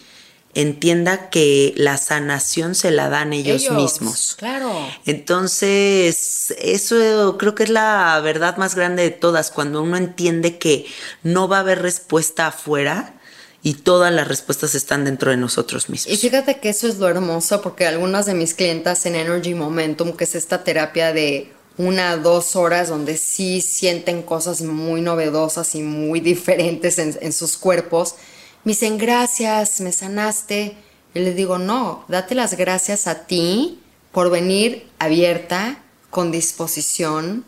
[0.54, 4.36] entienda que la sanación se la dan ellos, mismos.
[4.38, 4.70] Claro.
[5.06, 10.86] Entonces, eso creo que es la verdad más grande de todas, cuando uno entiende que
[11.22, 13.14] no va a haber respuesta afuera
[13.62, 16.12] y todas las respuestas están dentro de nosotros mismos.
[16.12, 20.12] Y fíjate que eso es lo hermoso, porque algunas de mis clientas en Energy Momentum,
[20.12, 25.82] que es esta terapia de una, dos horas, donde sí sienten cosas muy novedosas y
[25.82, 28.16] muy diferentes en, en sus cuerpos,
[28.64, 30.76] me dicen gracias, me sanaste.
[31.14, 33.80] Y les digo, no, date las gracias a ti
[34.12, 35.78] por venir abierta,
[36.10, 37.44] con disposición,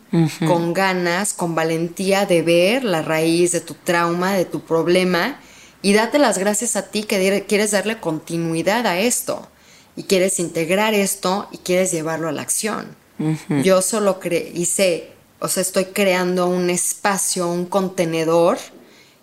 [0.47, 5.39] con ganas, con valentía de ver la raíz de tu trauma, de tu problema.
[5.81, 9.47] Y date las gracias a ti que quieres darle continuidad a esto.
[9.95, 12.95] Y quieres integrar esto y quieres llevarlo a la acción.
[13.63, 14.19] Yo solo
[14.53, 18.57] hice, o sea, estoy creando un espacio, un contenedor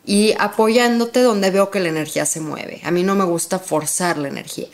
[0.05, 2.81] y apoyándote donde veo que la energía se mueve.
[2.85, 4.69] A mí no me gusta forzar la energía.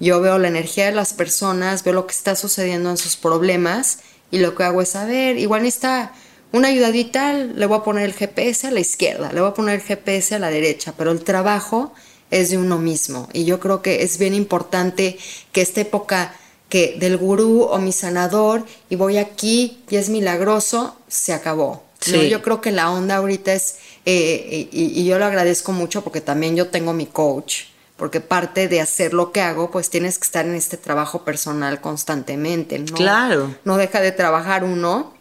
[0.00, 3.98] Yo veo la energía de las personas, veo lo que está sucediendo en sus problemas
[4.30, 6.12] y lo que hago es saber, igual está
[6.52, 9.76] una ayudadita, le voy a poner el GPS a la izquierda, le voy a poner
[9.76, 11.92] el GPS a la derecha, pero el trabajo
[12.30, 15.18] es de uno mismo y yo creo que es bien importante
[15.52, 16.34] que esta época
[16.68, 21.82] que del gurú o mi sanador y voy aquí y es milagroso, se acabó.
[22.00, 22.12] Sí.
[22.12, 22.22] ¿no?
[22.22, 23.76] Yo creo que la onda ahorita es,
[24.10, 27.64] eh, y, y, yo lo agradezco mucho porque también yo tengo mi coach,
[27.98, 31.82] porque parte de hacer lo que hago, pues tienes que estar en este trabajo personal
[31.82, 32.94] constantemente, ¿no?
[32.94, 33.54] Claro.
[33.64, 35.12] No deja de trabajar uno.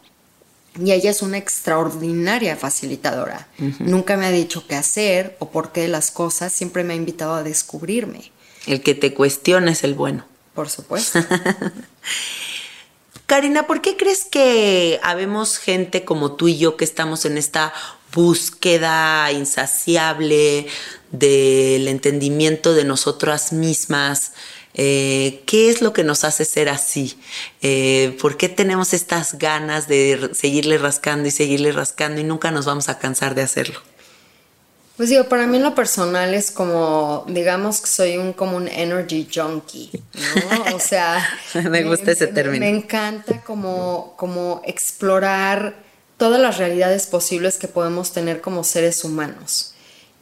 [0.79, 3.49] Y ella es una extraordinaria facilitadora.
[3.59, 3.79] Uh -huh.
[3.79, 7.33] Nunca me ha dicho qué hacer o por qué las cosas, siempre me ha invitado
[7.33, 8.31] a descubrirme.
[8.67, 10.23] El que te cuestiona es el bueno.
[10.53, 11.19] Por supuesto.
[13.25, 17.73] Karina, ¿por qué crees que habemos gente como tú y yo que estamos en esta
[18.13, 20.67] búsqueda insaciable
[21.11, 24.33] del entendimiento de nosotras mismas?
[24.73, 27.17] Eh, ¿Qué es lo que nos hace ser así?
[27.61, 32.65] Eh, ¿Por qué tenemos estas ganas de seguirle rascando y seguirle rascando y nunca nos
[32.65, 33.79] vamos a cansar de hacerlo?
[34.97, 38.67] Pues digo, para mí en lo personal es como, digamos que soy un como un
[38.67, 40.75] energy junkie, ¿no?
[40.75, 41.27] O sea,
[41.69, 42.65] me gusta ese término.
[42.65, 45.86] Me encanta como, como explorar
[46.17, 49.73] todas las realidades posibles que podemos tener como seres humanos.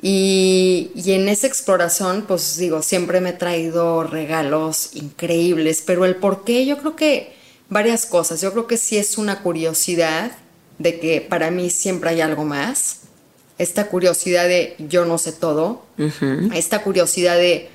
[0.02, 6.44] Y, en esa exploración, pues digo, siempre me he traído regalos increíbles, pero el por
[6.44, 7.34] qué, yo creo que
[7.70, 8.42] varias cosas.
[8.42, 10.32] Yo creo que sí es una curiosidad
[10.78, 13.00] de que para mí siempre hay algo más.
[13.58, 15.86] Esta curiosidad de yo no sé todo.
[16.54, 17.70] Esta curiosidad de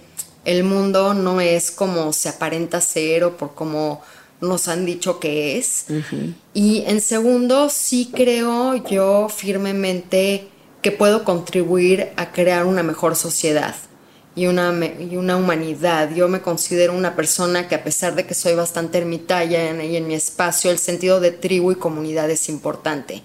[0.45, 4.03] el mundo no es como se aparenta ser o por como
[4.41, 5.87] nos han dicho que es.
[6.55, 10.49] Y en segundo, sí creo yo firmemente
[10.83, 13.75] que puedo contribuir a crear una mejor sociedad
[14.35, 16.15] y una, y una humanidad.
[16.15, 19.97] Yo me considero una persona que a pesar de que soy bastante ermitaña en, y
[19.97, 23.23] en mi espacio, el sentido de tribu y comunidad es importante.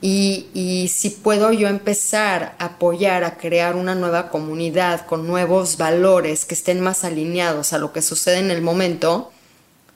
[0.00, 5.76] Y, y, si puedo yo empezar a apoyar a crear una nueva comunidad con nuevos
[5.76, 9.32] valores que estén más alineados a lo que sucede en el momento,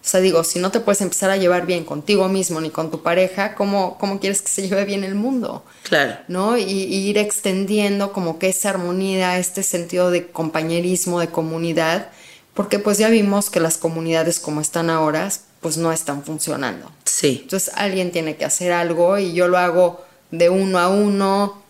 [0.04, 2.90] o sea, digo, si no te puedes empezar a llevar bien contigo mismo ni con
[2.90, 5.64] tu pareja, ¿cómo, cómo quieres que se lleve bien el mundo?
[5.84, 6.16] Claro.
[6.26, 6.58] ¿No?
[6.58, 12.08] Y, ir extendiendo como que esa armonía, este sentido de compañerismo, de comunidad,
[12.52, 15.30] porque pues ya vimos que las comunidades como están ahora,
[15.60, 16.90] pues no están funcionando.
[17.04, 17.40] Sí.
[17.44, 21.62] Entonces alguien tiene que hacer algo y yo lo hago de uno a uno,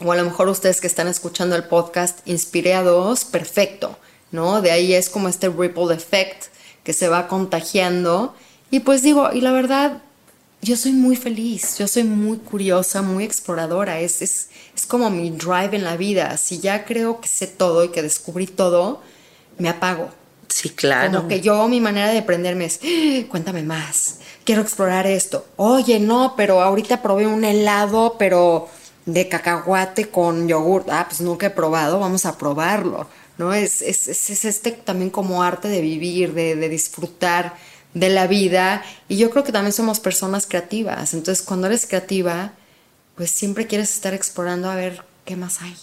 [0.00, 3.96] o a lo mejor ustedes que están escuchando el podcast, inspiré a dos, perfecto,
[4.32, 4.60] ¿no?
[4.60, 6.49] De ahí es como este ripple effect
[6.84, 8.34] que se va contagiando.
[8.70, 10.02] Y pues digo, y la verdad,
[10.62, 15.30] yo soy muy feliz, yo soy muy curiosa, muy exploradora, es, es, es como mi
[15.30, 16.36] drive en la vida.
[16.36, 19.00] Si ya creo que sé todo y que descubrí todo,
[19.58, 20.10] me apago.
[20.48, 21.12] Sí, claro.
[21.12, 23.26] Como que yo, mi manera de prenderme es, ¡Ah!
[23.28, 25.46] cuéntame más, quiero explorar esto.
[25.56, 28.68] Oye, no, pero ahorita probé un helado, pero
[29.06, 30.84] de cacahuate con yogur.
[30.90, 33.06] Ah, pues nunca he probado, vamos a probarlo.
[33.40, 33.54] ¿No?
[33.54, 37.56] Es, es, es este también como arte de vivir, de, de, disfrutar
[37.94, 38.84] de la vida.
[39.08, 41.14] Y yo creo que también somos personas creativas.
[41.14, 42.52] Entonces, cuando eres creativa,
[43.16, 45.74] pues siempre quieres estar explorando a ver qué más hay.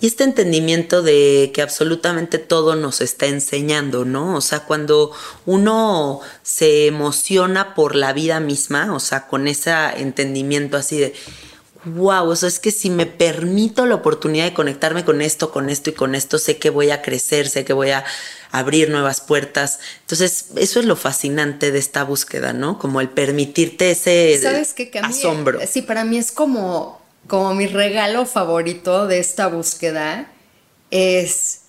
[0.00, 4.36] Y este entendimiento de que absolutamente todo nos está enseñando, ¿no?
[4.36, 5.12] O sea, cuando
[5.46, 11.14] uno se emociona por la vida misma, o sea, con ese entendimiento así de,
[11.86, 15.70] wow, o sea, es que si me permito la oportunidad de conectarme con esto, con
[15.70, 18.04] esto y con esto, sé que voy a crecer, sé que voy a
[18.50, 19.78] abrir nuevas puertas.
[20.00, 22.78] Entonces, eso es lo fascinante de esta búsqueda, ¿no?
[22.78, 24.90] Como el permitirte ese ¿Sabes qué?
[24.90, 25.60] Que asombro.
[25.66, 30.28] sí, para mí es como, como mi regalo favorito de esta búsqueda
[30.90, 31.60] es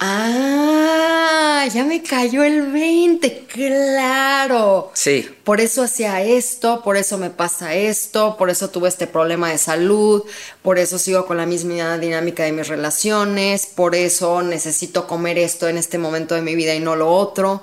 [0.00, 4.92] Ah, ya me cayó el 20, claro.
[4.94, 5.28] Sí.
[5.42, 9.58] Por eso hacía esto, por eso me pasa esto, por eso tuve este problema de
[9.58, 10.22] salud,
[10.62, 15.68] por eso sigo con la misma dinámica de mis relaciones, por eso necesito comer esto
[15.68, 17.62] en este momento de mi vida y no lo otro.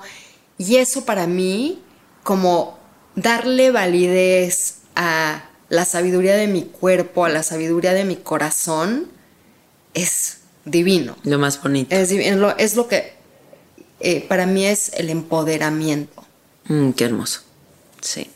[0.58, 1.82] Y eso para mí,
[2.22, 2.78] como
[3.14, 9.10] darle validez a la sabiduría de mi cuerpo, a la sabiduría de mi corazón,
[9.94, 11.16] es divino.
[11.22, 11.94] Lo más bonito.
[11.96, 13.14] Es, lo que
[14.00, 16.24] eh, para mí es el empoderamiento.
[16.68, 17.40] Mm, qué hermoso.
[18.02, 18.30] Sí.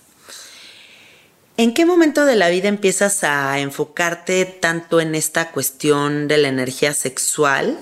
[1.56, 6.48] ¿En qué momento de la vida empiezas a enfocarte tanto en esta cuestión de la
[6.48, 7.78] energía sexual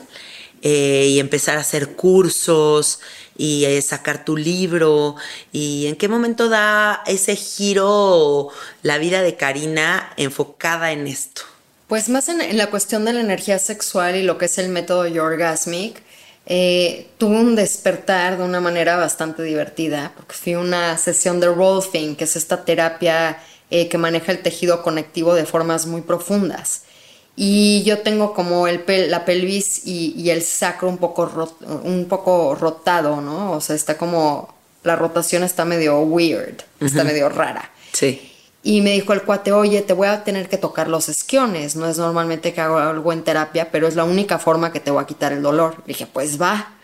[0.63, 2.99] eh, y empezar a hacer cursos
[3.37, 5.15] y eh, sacar tu libro?
[5.53, 8.49] ¿Y en qué momento da ese giro
[8.83, 11.43] la vida de Karina enfocada en esto?
[11.89, 15.07] Pues más en, la cuestión de la energía sexual y lo que es el método
[15.07, 16.03] Yorgasmic,
[16.45, 21.49] eh, tuve un despertar de una manera bastante divertida, porque fui a una sesión de
[21.49, 26.83] Rolfing, que es esta terapia eh, que maneja el tejido conectivo de formas muy profundas.
[27.37, 33.21] Y yo tengo como el la pelvis y, el sacro un poco, un poco rotado,
[33.21, 33.53] ¿no?
[33.53, 37.71] O sea, está como, la rotación está medio weird, está medio rara.
[37.93, 38.28] Sí.
[38.63, 41.77] Y me dijo el cuate, oye, te voy a tener que tocar los esquiones.
[41.77, 44.91] No es normalmente que hago algo en terapia, pero es la única forma que te
[44.91, 45.77] voy a quitar el dolor.
[45.87, 46.75] Le dije, pues va.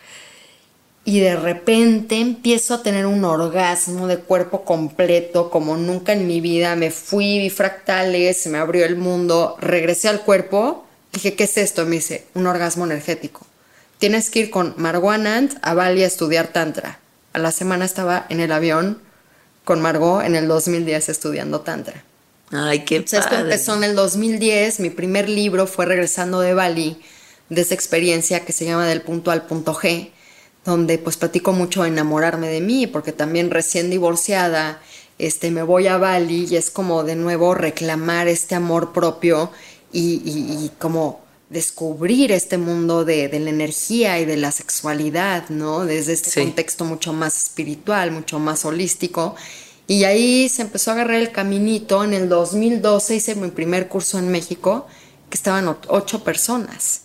[1.03, 6.41] Y de repente empiezo a tener un orgasmo de cuerpo completo, como nunca en mi
[6.41, 6.75] vida.
[6.75, 10.85] Me fui, vi fractales, se me abrió el mundo, regresé al cuerpo.
[11.13, 11.85] Dije, ¿qué es esto?
[11.85, 13.45] Me dice, un orgasmo energético.
[13.99, 16.99] Tienes que ir con Marwanant a Bali a estudiar Tantra.
[17.33, 19.01] A la semana estaba en el avión
[19.65, 22.05] con Margot en el 2010 estudiando Tantra.
[22.51, 24.79] Ay, qué Entonces, esto empezó en el 2010.
[24.79, 27.01] Mi primer libro fue Regresando de Bali,
[27.49, 30.11] de esa experiencia que se llama Del punto al punto G,
[30.63, 34.79] donde pues platico mucho de enamorarme de mí, porque también recién divorciada,
[35.17, 39.51] este, me voy a Bali y es como de nuevo reclamar este amor propio
[39.91, 45.85] y, y, como descubrir este mundo de, de, la energía y de la sexualidad, ¿no?
[45.85, 49.35] Desde este contexto mucho más espiritual, mucho más holístico.
[49.87, 52.03] Y ahí se empezó a agarrar el caminito.
[52.03, 54.87] En el 2012 hice mi primer curso en México,
[55.29, 57.04] que estaban ocho personas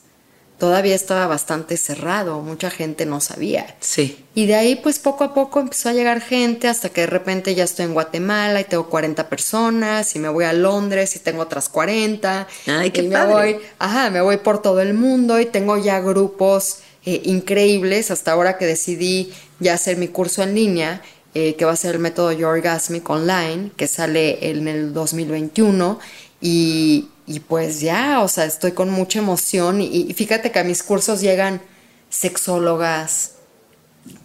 [0.60, 3.74] todavía estaba bastante cerrado, mucha gente no sabía.
[3.80, 4.24] Sí.
[4.34, 7.54] Y de ahí pues poco a poco empezó a llegar gente hasta que de repente
[7.54, 11.42] ya estoy en Guatemala y tengo 40 personas y me voy a Londres y tengo
[11.42, 12.46] otras 40.
[12.66, 15.98] Ay, qué y me voy, ajá, me voy por todo el mundo y tengo ya
[16.00, 21.02] grupos eh, increíbles hasta ahora que decidí ya hacer mi curso en línea.
[21.32, 26.00] Eh, que va a ser el método Yorgasmic Online, que sale en el 2021
[26.40, 30.82] y, y pues ya, o sea, estoy con mucha emoción y, fíjate que a mis
[30.82, 31.62] cursos llegan
[32.08, 33.34] sexólogas,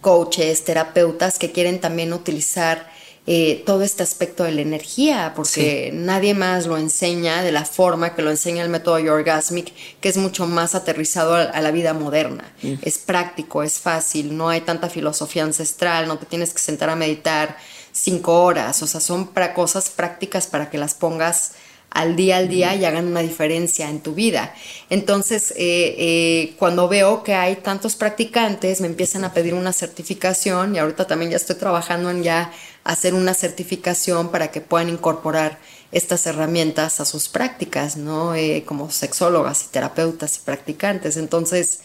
[0.00, 2.90] coaches, terapeutas que quieren también utilizar
[3.28, 8.16] eh, todo este aspecto de la energía, porque nadie más lo enseña de la forma
[8.16, 12.52] que lo enseña el método Yorgasmic, que es mucho más aterrizado a, la vida moderna.
[12.62, 12.74] Mm.
[12.82, 16.96] Es práctico, es fácil, no hay tanta filosofía ancestral, no te tienes que sentar a
[16.96, 17.56] meditar
[17.92, 21.52] cinco horas, o sea, son para cosas prácticas para que las pongas
[21.90, 24.54] al día al día y hagan una diferencia en tu vida.
[24.90, 30.74] Entonces, eh, eh, cuando veo que hay tantos practicantes, me empiezan a pedir una certificación
[30.74, 32.52] y ahorita también ya estoy trabajando en ya
[32.84, 35.58] hacer una certificación para que puedan incorporar
[35.90, 38.34] estas herramientas a sus prácticas, ¿no?
[38.34, 41.16] Eh, como sexólogas y terapeutas y practicantes.
[41.16, 41.80] Entonces,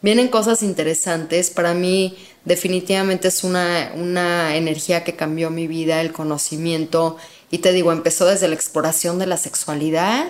[0.00, 1.50] vienen cosas interesantes.
[1.50, 7.16] Para mí, definitivamente es una, una energía que cambió mi vida, el conocimiento
[7.52, 10.28] y te digo, empezó desde la exploración de la sexualidad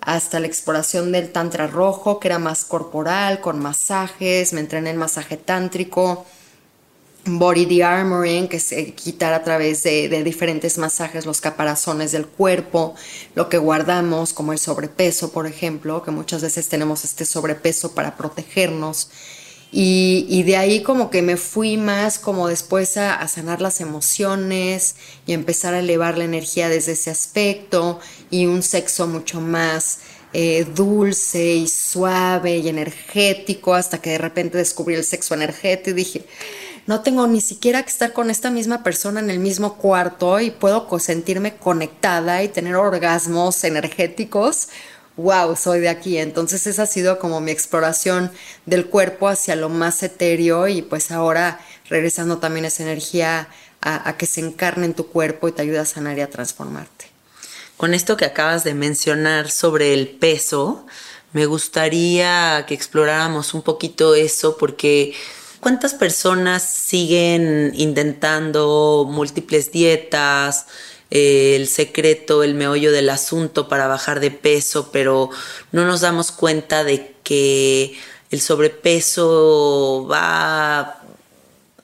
[0.00, 4.96] hasta la exploración del tantra rojo, que era más corporal, con masajes, me entrené en
[4.96, 6.26] masaje tántrico,
[7.24, 12.96] body de-armoring, que es quitar a través de, de, diferentes masajes los caparazones del cuerpo,
[13.36, 18.16] lo que guardamos, como el sobrepeso, por ejemplo, que muchas veces tenemos este sobrepeso para
[18.16, 19.08] protegernos
[19.72, 24.96] y, de ahí como que me fui más como después a, sanar las emociones
[25.26, 28.00] y empezar a elevar la energía desde ese aspecto
[28.30, 30.00] y un sexo mucho más
[30.32, 35.94] eh, dulce y suave y energético hasta que de repente descubrí el sexo energético y
[35.94, 36.24] dije,
[36.86, 40.50] no tengo ni siquiera que estar con esta misma persona en el mismo cuarto y
[40.50, 44.68] puedo sentirme conectada y tener orgasmos energéticos
[45.16, 46.18] wow, soy de aquí.
[46.18, 48.30] Entonces esa ha sido como mi exploración
[48.66, 53.48] del cuerpo hacia lo más etéreo y pues ahora regresando también esa energía
[53.82, 57.06] a, que se encarne en tu cuerpo y te ayuda a sanar y a transformarte.
[57.76, 60.86] Con esto que acabas de mencionar sobre el peso,
[61.32, 65.14] me gustaría que exploráramos un poquito eso porque
[65.60, 70.66] ¿cuántas personas siguen intentando múltiples dietas?
[71.10, 75.30] El secreto, el meollo del asunto para bajar de peso, pero
[75.72, 77.98] no nos damos cuenta de que
[78.30, 81.00] el sobrepeso va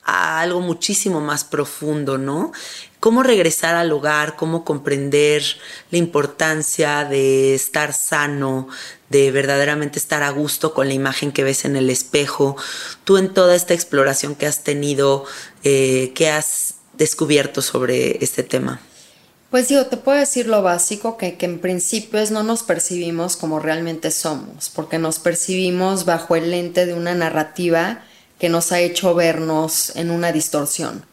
[0.03, 2.53] a algo muchísimo más profundo, ¿no?
[3.01, 5.43] Cómo regresar al hogar, cómo comprender
[5.91, 8.69] la importancia de estar sano,
[9.09, 12.55] de verdaderamente estar a gusto con la imagen que ves en el espejo.
[13.03, 15.25] Tú en toda esta exploración que has tenido,
[15.63, 18.79] eh, ¿qué has descubierto sobre este tema?
[19.49, 23.37] Pues digo, te puedo decir lo básico, que, que, en principio es no nos percibimos
[23.37, 28.03] como realmente somos, porque nos percibimos bajo el lente de una narrativa
[28.39, 31.05] que nos ha hecho vernos en una distorsión.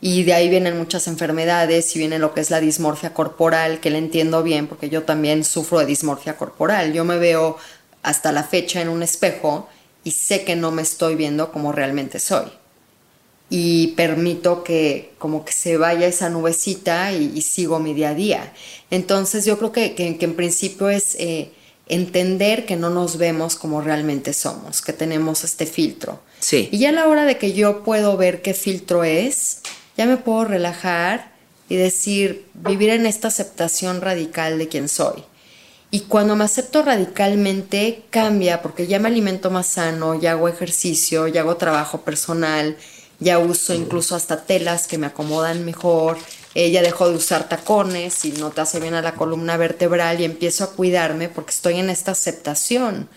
[0.00, 3.90] Y de ahí vienen muchas enfermedades y viene lo que es la dismorfia corporal, que
[3.90, 6.92] la entiendo bien, porque yo también sufro de dismorfia corporal.
[6.92, 7.56] Yo me veo
[8.04, 9.68] hasta la fecha en un espejo
[10.04, 12.52] y sé que no me estoy viendo como realmente soy
[13.50, 18.52] y permito que como que se vaya esa nubecita y, sigo mi día a día.
[18.90, 21.50] Entonces yo creo que, que, en principio es eh,
[21.86, 26.20] entender que no nos vemos como realmente somos, que tenemos este filtro.
[26.40, 26.68] Sí.
[26.72, 29.60] Y ya a la hora de que yo puedo ver qué filtro es,
[29.96, 31.32] ya me puedo relajar
[31.68, 35.22] y decir, vivir en esta aceptación radical de quién soy.
[35.90, 41.28] Y cuando me acepto radicalmente, cambia porque ya me alimento más sano, ya hago ejercicio,
[41.28, 42.76] ya hago trabajo personal,
[43.20, 46.18] ya uso incluso hasta telas que me acomodan mejor,
[46.54, 50.24] ya dejo de usar tacones y no te hace bien a la columna vertebral y
[50.24, 53.08] empiezo a cuidarme porque estoy en esta aceptación.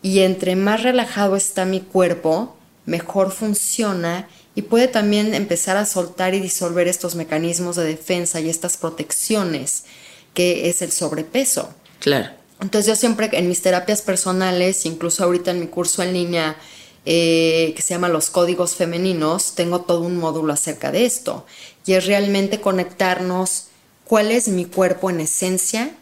[0.00, 6.34] Y entre más relajado está mi cuerpo, mejor funciona y puede también empezar a soltar
[6.34, 9.84] y disolver estos mecanismos de defensa y estas protecciones
[10.34, 11.70] que es el sobrepeso.
[12.00, 12.30] Claro.
[12.60, 16.56] Entonces yo siempre en mis terapias personales, incluso ahorita en mi curso en línea
[17.10, 21.46] eh, que se llama Los Códigos Femeninos, tengo todo un módulo acerca de esto.
[21.86, 23.68] Y es realmente conectarnos
[24.04, 25.96] cuál es mi cuerpo en esencia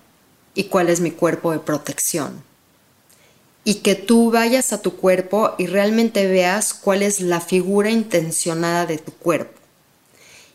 [0.56, 2.42] y cuál es mi cuerpo de protección.
[3.62, 8.84] Y que tú vayas a tu cuerpo y realmente veas cuál es la figura intencionada
[8.86, 9.60] de tu cuerpo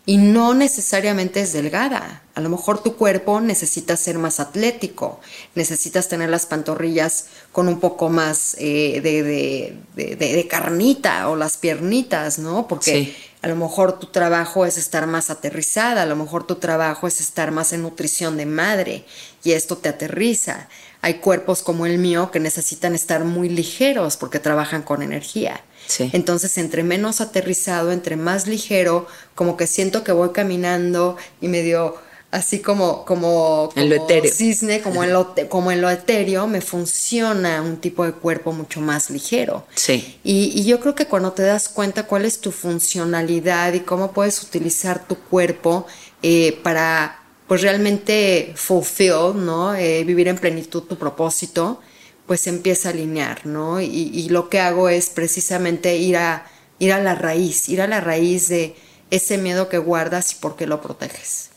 [0.06, 2.21] y no necesariamente es delgada.
[2.34, 5.20] A lo mejor tu cuerpo necesita ser más atlético,
[5.54, 12.70] necesitas tener las pantorrillas con un poco más eh, de, carnita o las piernitas, ¿no?
[12.70, 17.08] Porque a lo mejor tu trabajo es estar más aterrizada, a lo mejor tu trabajo
[17.08, 19.04] es estar más en nutrición de madre
[19.44, 20.70] y esto te aterriza.
[21.02, 25.62] Hay cuerpos como el mío que necesitan estar muy ligeros porque trabajan con energía.
[26.00, 31.98] Entonces, entre menos aterrizado, entre más ligero, como que siento que voy caminando y medio
[32.32, 34.32] así como, como, en lo etéreo.
[34.34, 38.80] cisne, como en, lo, como en lo etéreo, me funciona un tipo de cuerpo mucho
[38.80, 39.66] más ligero.
[39.76, 40.18] Sí.
[40.24, 44.42] Y, yo creo que cuando te das cuenta cuál es tu funcionalidad y cómo puedes
[44.42, 45.86] utilizar tu cuerpo
[46.24, 47.18] eh, para
[47.48, 49.76] pues realmente fulfill, ¿no?
[49.76, 51.82] Eh, vivir en plenitud tu propósito,
[52.26, 53.82] pues empieza a alinear, ¿no?
[53.82, 56.46] Y, lo que hago es precisamente ir a,
[56.80, 58.74] ir a la raíz, ir a la raíz de
[59.10, 61.51] ese miedo que guardas y por qué lo proteges.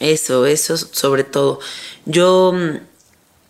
[0.00, 1.60] Eso, eso sobre todo.
[2.04, 2.78] Yo mm,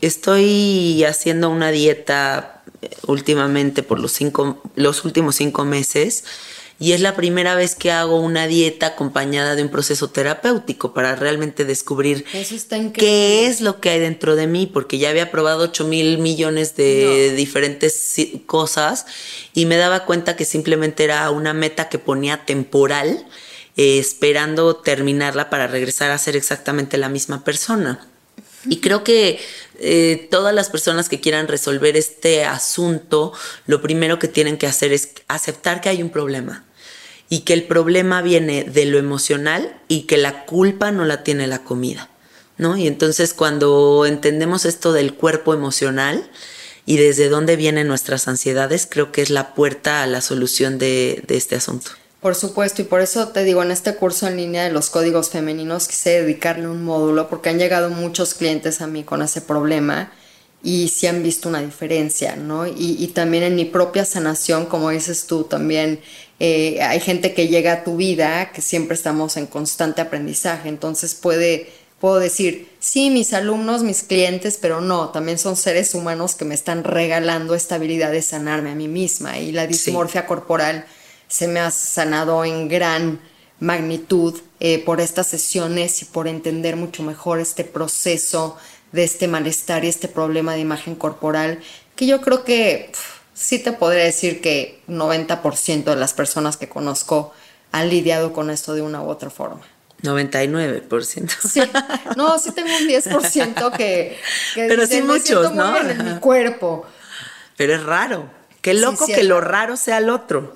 [0.01, 6.25] estoy haciendo una dieta eh, últimamente por los, cinco, los últimos cinco meses
[6.79, 11.17] y es la primera vez que hago una dieta acompañada de un proceso terapéutico para
[11.17, 12.27] realmente descubrir
[12.93, 16.77] qué es lo que hay dentro de mí, porque ya había probado 8 mil millones
[16.77, 19.07] de diferentes cosas
[19.55, 23.27] y me daba cuenta que simplemente era una meta que ponía temporal,
[23.77, 28.07] eh, esperando terminarla para regresar a ser exactamente la misma persona.
[28.69, 29.39] Y creo que
[29.79, 33.33] eh, todas las personas que quieran resolver este asunto,
[33.67, 36.65] lo primero que tienen que hacer es aceptar que hay un problema
[37.29, 41.47] y que el problema viene de lo emocional y que la culpa no la tiene
[41.47, 42.09] la comida,
[42.57, 42.77] ¿no?
[42.77, 46.29] Y entonces cuando entendemos esto del cuerpo emocional
[46.87, 51.23] y desde dónde vienen nuestras ansiedades, creo que es la puerta a la solución de,
[51.27, 51.91] de este asunto.
[52.27, 55.31] Por supuesto, y por eso te digo, en este curso en línea de los códigos
[55.31, 60.11] femeninos quise dedicarle un módulo porque han llegado muchos clientes a mí con ese problema
[60.61, 62.67] y sí han visto una diferencia, ¿no?
[62.67, 66.01] Y, y también en mi propia sanación, como dices tú, también
[66.41, 71.15] eh, hay gente que llega a tu vida que siempre estamos en constante aprendizaje, entonces
[71.15, 71.71] puede,
[72.01, 76.57] puedo decir, sí, mis alumnos, mis clientes, pero no, también son seres humanos que me
[76.57, 80.87] están regalando esta habilidad de sanarme a mí misma y la dismorfia corporal
[81.29, 83.21] se me ha sanado en gran
[83.59, 88.57] magnitud eh, por estas sesiones y por entender mucho mejor este proceso
[88.93, 91.61] de este malestar y este problema de imagen corporal
[91.97, 92.93] que yo creo que
[93.35, 97.33] sí te podría decir que 90% de las personas que conozco
[97.73, 99.63] han lidiado con esto de una u otra forma.
[100.03, 101.31] 99%.
[101.49, 101.61] Sí,
[102.17, 104.19] no, sí tengo un 10% que,
[104.55, 105.77] que Pero sí muchos, ¿no?
[105.77, 106.87] en mi cuerpo.
[107.57, 108.31] Pero es raro.
[108.67, 110.53] Qué loco que lo raro sea el otro.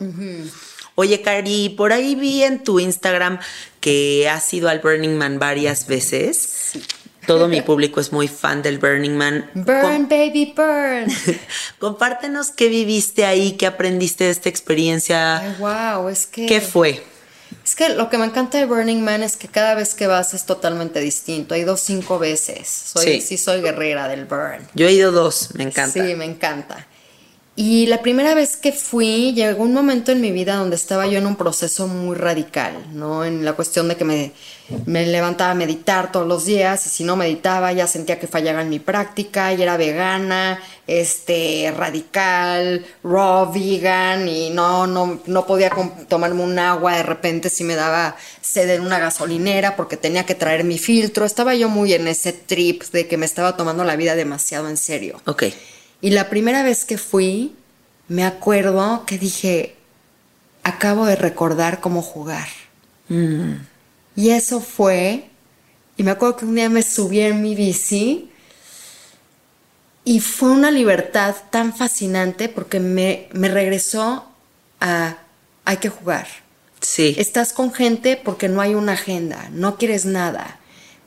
[0.96, 3.38] Oye, Cari, por ahí vi en tu Instagram
[3.78, 6.72] que has ido al Burning Man varias veces.
[6.72, 6.82] Sí.
[7.28, 9.48] Todo mi público es muy fan del Burning Man.
[9.54, 11.06] Burn, baby, burn.
[11.78, 15.38] Compártenos qué viviste ahí, qué aprendiste de esta experiencia.
[15.38, 16.46] Ay, wow, es que.
[16.46, 17.04] ¿Qué fue?
[17.64, 20.34] Es que lo que me encanta de Burning Man es que cada vez que vas
[20.34, 21.54] es totalmente distinto.
[21.54, 22.66] He ido cinco veces.
[22.66, 23.20] Soy, sí.
[23.20, 24.66] sí soy guerrera del Burn.
[24.74, 26.04] Yo he ido dos, me encanta.
[26.04, 26.88] Sí, me encanta.
[27.62, 31.18] Y la primera vez que fui, llegó un momento en mi vida donde estaba yo
[31.18, 33.22] en un proceso muy radical, ¿no?
[33.22, 34.32] En la cuestión de que me,
[34.86, 38.62] me levantaba a meditar todos los días y si no meditaba ya sentía que fallaba
[38.62, 45.70] en mi práctica y era vegana, este, radical, raw vegan y no, no, no podía
[46.08, 50.34] tomarme un agua de repente si me daba sed en una gasolinera porque tenía que
[50.34, 51.26] traer mi filtro.
[51.26, 54.78] Estaba yo muy en ese trip de que me estaba tomando la vida demasiado en
[54.78, 55.20] serio.
[55.26, 55.44] Ok.
[56.00, 57.54] Y la primera vez que fui,
[58.08, 59.76] me acuerdo que dije,
[60.62, 62.48] acabo de recordar cómo jugar.
[63.08, 63.54] Mm.
[64.16, 65.28] Y eso fue,
[65.96, 68.30] y me acuerdo que un día me subí en mi bici
[70.04, 74.26] y fue una libertad tan fascinante porque me, me regresó
[74.80, 75.18] a,
[75.64, 76.26] hay que jugar.
[76.80, 77.14] Sí.
[77.18, 80.59] Estás con gente porque no hay una agenda, no quieres nada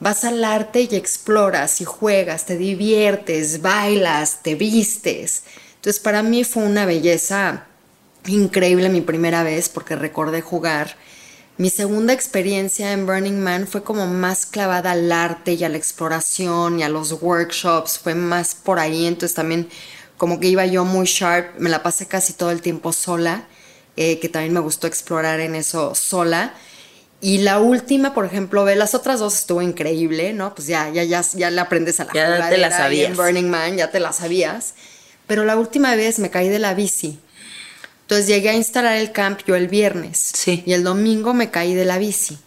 [0.03, 5.43] vas al arte y exploras y juegas, te diviertes, bailas, te vistes.
[5.75, 7.67] Entonces para mí fue una belleza
[8.27, 10.97] increíble mi primera vez porque recordé jugar.
[11.55, 15.77] Mi segunda experiencia en Burning Man fue como más clavada al arte y a la
[15.77, 19.69] exploración y a los workshops, fue más por ahí, entonces también
[20.17, 23.47] como que iba yo muy sharp, me la pasé casi todo el tiempo sola,
[23.95, 26.55] eh, que también me gustó explorar en eso sola.
[27.23, 30.53] Y la última, por ejemplo, ve, las otras dos estuvo increíble, ¿no?
[30.53, 33.11] Pues ya, ya, ya, ya le aprendes a la Ya te la sabías.
[33.11, 34.73] en Burning Man, ya te la sabías.
[35.25, 37.17] Pero la última vez me caí de la bici.
[38.01, 40.31] Entonces llegué a instalar el camp yo el viernes.
[40.33, 40.63] Sí.
[40.65, 42.39] Y el domingo me caí de la bici.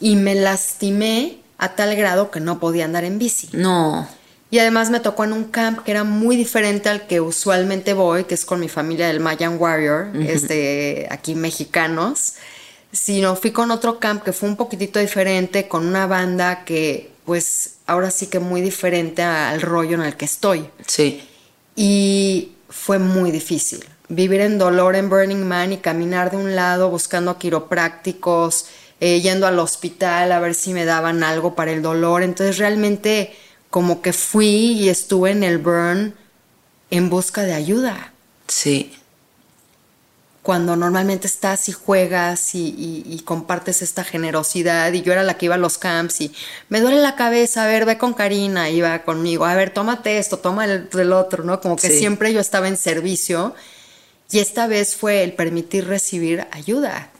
[0.00, 3.50] Y me lastimé a tal grado que no podía andar en bici.
[3.52, 4.08] No.
[4.50, 8.24] Y además me tocó en un camp que era muy diferente al que usualmente voy,
[8.24, 12.36] que es con mi familia del Mayan Warrior, este, aquí mexicanos.
[12.90, 17.76] Sino fui con otro camp que fue un poquitito diferente, con una banda que, pues,
[17.86, 20.70] ahora sí que muy diferente al rollo en el que estoy.
[20.86, 21.22] Sí.
[21.76, 23.84] Y fue muy difícil.
[24.08, 28.66] Vivir en dolor en Burning Man y caminar de un lado buscando quiroprácticos,
[29.00, 32.22] eh, yendo al hospital a ver si me daban algo para el dolor.
[32.22, 33.36] Entonces realmente
[33.70, 36.14] como que fui y estuve en el burn
[36.90, 38.12] en busca de ayuda.
[38.46, 38.97] Sí.
[40.48, 44.90] Cuando normalmente estás y juegas y, y- y compartes esta generosidad.
[44.94, 46.32] Y yo era la que iba a los camps y
[46.70, 50.38] me duele la cabeza, a ver, ve con Karina, iba conmigo, a ver, tómate esto,
[50.38, 51.60] toma el, otro, ¿no?
[51.60, 51.98] Como que Sí.
[51.98, 53.54] siempre yo estaba en servicio.
[54.30, 57.10] Y esta vez fue el permitir recibir ayuda.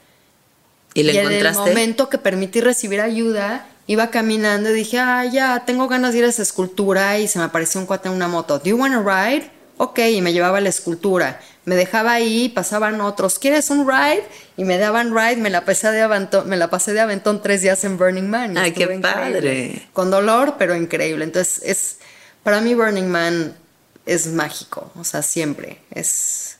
[0.94, 5.26] ¿Y le y en el momento que permití recibir ayuda, iba caminando y dije, ah,
[5.26, 8.14] ya, tengo ganas de ir a esa escultura y se me apareció un cuate en
[8.14, 8.58] una moto.
[8.58, 9.50] ¿Do you want a ride?
[9.78, 11.40] Ok, y me llevaba la escultura.
[11.64, 13.38] Me dejaba ahí, pasaban otros.
[13.38, 14.24] ¿Quieres un ride?
[14.56, 17.62] Y me daban ride, me la pasé de aventón, me la pasé de aventón tres
[17.62, 18.58] días en Burning Man.
[18.58, 19.08] Ay, qué increíble.
[19.08, 19.88] padre.
[19.92, 21.24] Con dolor, pero increíble.
[21.24, 21.96] Entonces, es,
[22.42, 23.56] para mí Burning Man
[24.04, 24.90] es mágico.
[24.96, 25.78] O sea, siempre.
[25.92, 26.58] Es,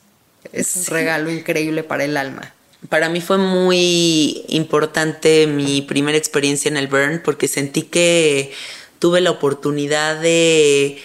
[0.53, 2.55] es un regalo increíble para el alma.
[2.89, 8.53] Para mí fue muy importante mi primera experiencia en el Burn porque sentí que
[9.01, 11.03] tuve la oportunidad de,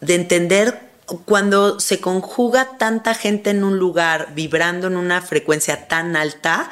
[0.00, 0.89] de entender
[1.24, 6.70] cuando se conjuga tanta gente en un lugar vibrando en una frecuencia tan alta,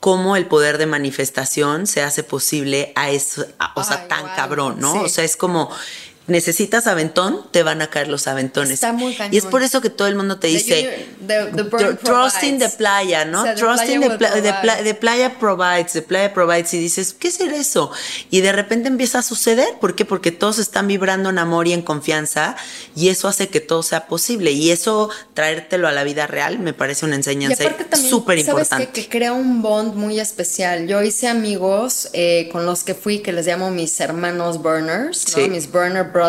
[0.00, 4.30] cómo el poder de manifestación se hace posible a eso, a- o sea, tan wow.
[4.34, 4.92] cabrón, ¿no?
[4.92, 4.98] Sí.
[5.04, 5.70] O sea, es como
[6.30, 8.70] necesitas aventón, te van a caer los aventones.
[8.72, 9.50] Está muy y es cañón.
[9.50, 13.40] por eso que todo el mundo te dice, the- the playa, ¿no?
[13.40, 14.84] O sea, the the, pla- the pla- provide.
[14.84, 17.90] the playa provides, the playa provides y dices, ¿qué es eso?
[18.30, 20.04] Y de repente empieza a suceder, ¿por qué?
[20.04, 22.56] Porque todos están vibrando en amor y en confianza
[22.94, 26.72] y eso hace que todo sea posible y eso traértelo a la vida real me
[26.72, 27.64] parece una enseñanza
[27.96, 28.86] súper ¿sabes importante.
[28.92, 29.02] qué?
[29.02, 30.86] Que crea un bond muy especial.
[30.86, 35.42] Yo hice amigos eh, con los que fui, que les llamo mis hermanos burners, ¿no?
[35.42, 35.48] Sí.
[35.48, 36.19] mis burner brothers.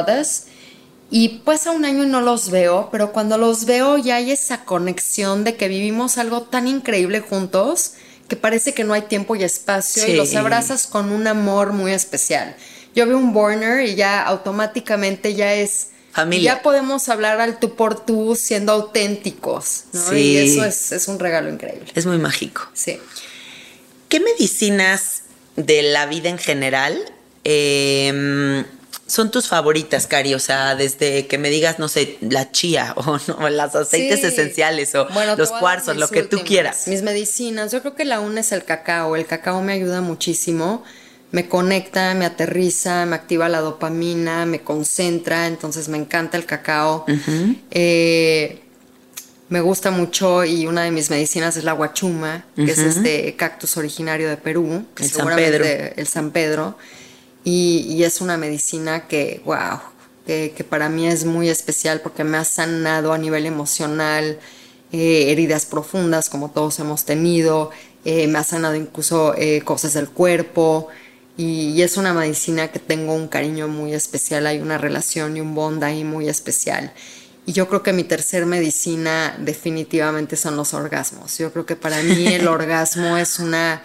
[1.14, 4.64] Y pasa un año y no los veo, pero cuando los veo ya hay esa
[4.64, 7.94] conexión de que vivimos algo tan increíble juntos
[8.30, 10.12] que parece que no hay tiempo y espacio Sí.
[10.12, 12.56] y los abrazas con un amor muy especial.
[12.96, 15.88] Yo veo un burner y ya automáticamente ya es...
[16.14, 16.56] Familia.
[16.56, 20.10] Ya podemos hablar al tú por tú siendo auténticos, ¿no?
[20.10, 20.16] Sí.
[20.16, 21.92] Y eso es, es un regalo increíble.
[21.96, 22.68] Es muy mágico.
[22.74, 23.00] Sí.
[24.10, 25.24] ¿Qué medicinas
[25.56, 26.98] de la vida en general
[27.46, 28.64] eh,
[29.12, 30.34] son tus favoritas, Cari?
[30.34, 34.26] O sea, desde que me digas, no sé, la chía o no, los aceites Sí.
[34.28, 36.88] esenciales o Bueno, los cuarzos, lo que tú quieras.
[36.88, 39.16] Mis medicinas, yo creo que la una es el cacao.
[39.16, 40.84] El cacao me ayuda muchísimo.
[41.32, 47.06] Me conecta, me aterriza, me activa la dopamina, me concentra, entonces me encanta el cacao.
[47.72, 48.62] Eh,
[49.50, 53.76] me gusta mucho y una de mis medicinas es la guachuma, que es este cactus
[53.78, 55.94] originario de Perú, que El San seguramente- Pedro.
[55.98, 56.78] el San Pedro.
[57.44, 59.80] Y, y es una medicina que, wow,
[60.26, 64.40] que, que para mí es muy especial porque me ha sanado a nivel emocional,
[64.92, 67.72] eh, heridas profundas como todos hemos tenido,
[68.04, 70.88] eh, me ha sanado incluso eh, cosas del cuerpo.
[71.38, 75.42] Y, y es una medicina que tengo un cariño muy especial, hay una relación y
[75.42, 76.92] un bond ahí muy especial.
[77.46, 81.38] Y yo creo que mi tercer medicina definitivamente son los orgasmos.
[81.38, 83.82] Yo creo que para mí el orgasmo es una,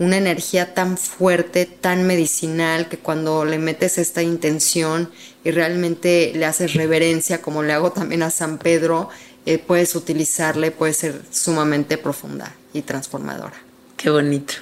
[0.00, 5.10] una energía tan fuerte, tan medicinal, que cuando le metes esta intención
[5.44, 9.10] y realmente le haces reverencia, como le hago también a San Pedro,
[9.44, 13.56] eh, puedes utilizarle, puede ser sumamente profunda y transformadora.
[13.98, 14.54] Qué bonito.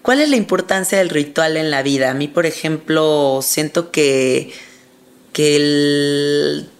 [0.00, 2.10] ¿Cuál es la importancia del ritual en la vida?
[2.10, 4.50] A mí, por ejemplo, siento que,
[5.34, 6.70] que el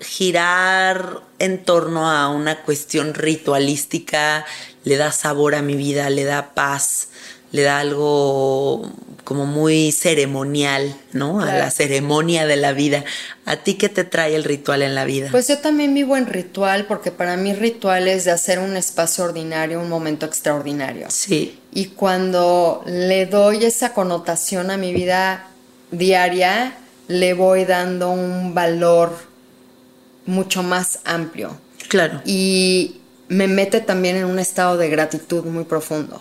[0.00, 4.44] girar en torno a una cuestión ritualística
[4.84, 7.08] le da sabor a mi vida, le da paz,
[7.50, 8.88] le da algo
[9.24, 11.40] como muy ceremonial, ¿no?
[11.40, 13.04] A la ceremonia de la vida.
[13.44, 15.28] ¿A ti qué te trae el ritual en la vida?
[15.32, 19.24] Pues yo también vivo en ritual porque para mí ritual es de hacer un espacio
[19.24, 21.08] ordinario un momento extraordinario.
[21.10, 21.58] Sí.
[21.72, 25.48] Y cuando le doy esa connotación a mi vida
[25.90, 26.76] diaria,
[27.08, 29.25] le voy dando un valor
[30.26, 31.58] mucho más amplio.
[31.88, 32.20] Claro.
[32.24, 36.20] Y me mete también en un estado de gratitud muy profundo.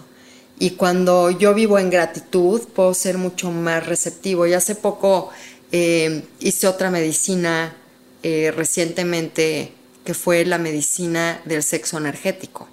[0.58, 4.48] Y cuando yo vivo en gratitud, puedo ser mucho más receptivo.
[4.48, 5.30] Y hace poco
[5.72, 7.76] eh, hice otra medicina
[8.24, 9.74] eh, recientemente
[10.06, 12.70] que fue la medicina del sexo energético.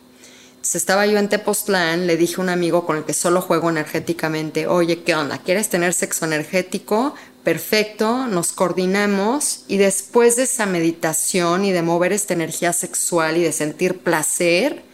[0.53, 3.69] Entonces estaba yo en Tepoztlán, le dije a un amigo con el que solo juego
[3.69, 5.39] energéticamente, oye, ¿qué onda?
[5.39, 7.17] ¿Quieres tener sexo energético?
[7.45, 13.43] Perfecto, nos coordinamos y después de esa meditación y de mover esta energía sexual y
[13.43, 14.85] de sentir placer,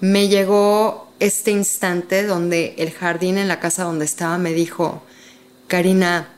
[0.00, 5.02] me llegó este instante donde el jardín en la casa donde estaba me dijo,
[5.66, 6.28] Karina,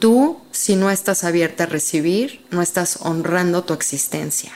[0.00, 4.52] tú si no estás abierta a recibir, no estás honrando tu existencia.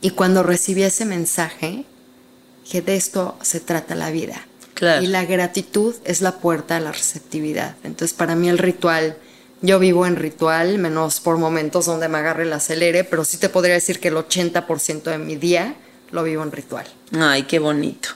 [0.00, 1.84] Y cuando recibí ese mensaje,
[2.68, 4.46] que de esto se trata la vida.
[5.02, 7.76] Y la gratitud es la puerta a la receptividad.
[7.84, 9.16] Entonces para mí el ritual,
[9.62, 13.48] yo vivo en ritual, menos por momentos donde me agarre el acelere, pero sí te
[13.48, 15.76] podría decir que el 80% de mi día
[16.10, 16.86] lo vivo en ritual.
[17.18, 18.08] Ay, qué bonito.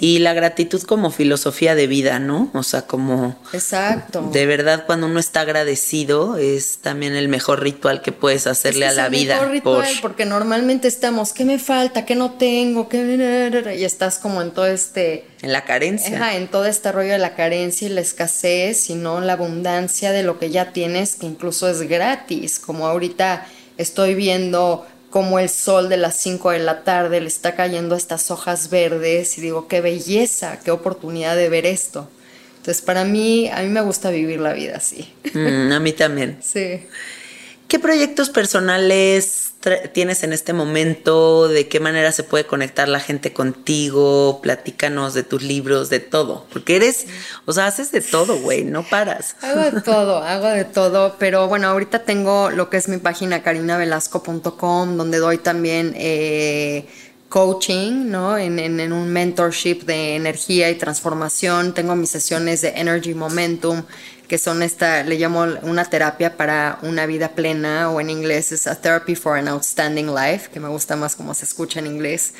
[0.00, 2.50] Y la gratitud como filosofía de vida, ¿no?
[2.52, 3.38] O sea, como...
[3.52, 4.28] Exacto.
[4.32, 8.92] De verdad, cuando uno está agradecido, es también el mejor ritual que puedes hacerle a
[8.92, 9.34] la vida.
[9.36, 12.04] Mejor ritual, porque normalmente estamos, ¿qué me falta?
[12.04, 12.88] ¿Qué no tengo?
[12.88, 13.76] ¿Qué...
[13.78, 15.26] Y estás como en todo este...
[15.42, 16.16] En la carencia.
[16.16, 20.12] Ajá, en todo este rollo de la carencia y la escasez, y no la abundancia
[20.12, 22.58] de lo que ya tienes, que incluso es gratis.
[22.58, 27.54] Como ahorita estoy viendo como el sol de las 5 de la tarde le está
[27.54, 32.08] cayendo estas hojas verdes y digo, qué belleza, qué oportunidad de ver esto.
[32.56, 35.14] Entonces, para mí, a mí me gusta vivir la vida así.
[35.32, 36.38] Mm, a mí también.
[36.42, 36.80] sí.
[37.74, 39.54] ¿Qué proyectos personales
[39.92, 41.48] tienes en este momento?
[41.48, 44.38] ¿De qué manera se puede conectar la gente contigo?
[44.40, 46.46] Platícanos de tus libros, de todo.
[46.52, 47.06] Porque eres,
[47.46, 49.34] o sea, haces de todo, güey, no paras.
[49.42, 51.16] Hago de todo, hago de todo.
[51.18, 55.94] Pero bueno, ahorita tengo lo que es mi página carinavelasco.com, donde doy también...
[55.96, 56.86] Eh,
[57.34, 58.38] coaching, ¿no?
[58.38, 61.74] En, en, un mentorship de energía y transformación.
[61.74, 63.82] Tengo mis sesiones de Energy Momentum,
[64.28, 68.66] que son esta, le llamo una terapia para una vida plena, o en inglés es
[68.66, 72.34] a therapy for an outstanding life, que me gusta más como se escucha en inglés.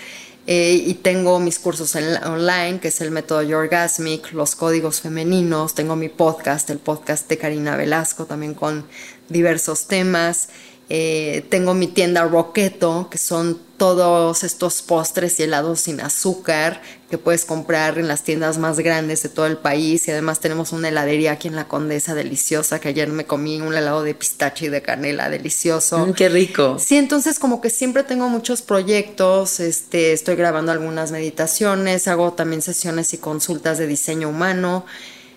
[0.46, 5.74] Eh, y tengo mis cursos online, que es el método Yorgasmic, los códigos femeninos.
[5.74, 8.86] Tengo mi podcast, el podcast de Karina Velasco, también con
[9.30, 10.50] diversos temas.
[10.90, 16.80] Eh, tengo mi tienda Roqueto, que son todos estos postres y helados sin azúcar
[17.10, 20.06] que puedes comprar en las tiendas más grandes de todo el país.
[20.06, 23.74] Y además tenemos una heladería aquí en La Condesa deliciosa, que ayer me comí un
[23.74, 26.06] helado de pistache y de canela delicioso.
[26.06, 26.78] Mm, ¡Qué rico!
[26.78, 32.62] Sí, entonces como que siempre tengo muchos proyectos, este, estoy grabando algunas meditaciones, hago también
[32.62, 34.84] sesiones y consultas de diseño humano.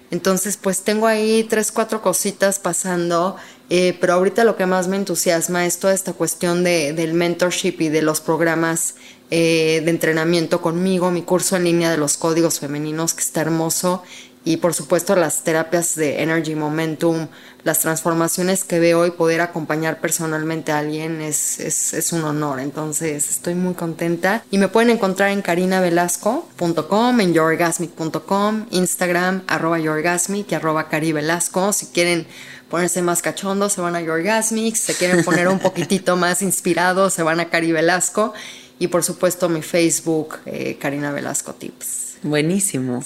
[0.09, 3.35] Entonces, pues tengo ahí tres, cuatro cositas pasando
[3.69, 7.75] eh, pero ahorita lo que más me entusiasma es toda esta cuestión de, del mentorship
[7.79, 8.95] y de los programas
[9.29, 14.03] eh, de entrenamiento conmigo, mi curso en línea de los códigos femeninos que está hermoso
[14.47, 17.27] y por supuesto las terapias de Energy Momentum,
[17.65, 22.61] las transformaciones que veo y poder acompañar personalmente a alguien es, es, es un honor.
[22.61, 30.49] Entonces estoy muy contenta y me pueden encontrar en carinavelasco.com, en yourgasmic.com, Instagram arroba yourgasmic
[30.49, 31.73] y arroba carivelasco.
[31.73, 32.25] Si quieren
[32.69, 37.21] ponerse más cachondos, se van a Yorgasmics, se quieren poner un poquitito más inspirados, se
[37.21, 38.33] van a Cari Velasco
[38.79, 42.06] y por supuesto mi Facebook, eh, Karina Velasco Tips.
[42.27, 43.03] Buenísimo.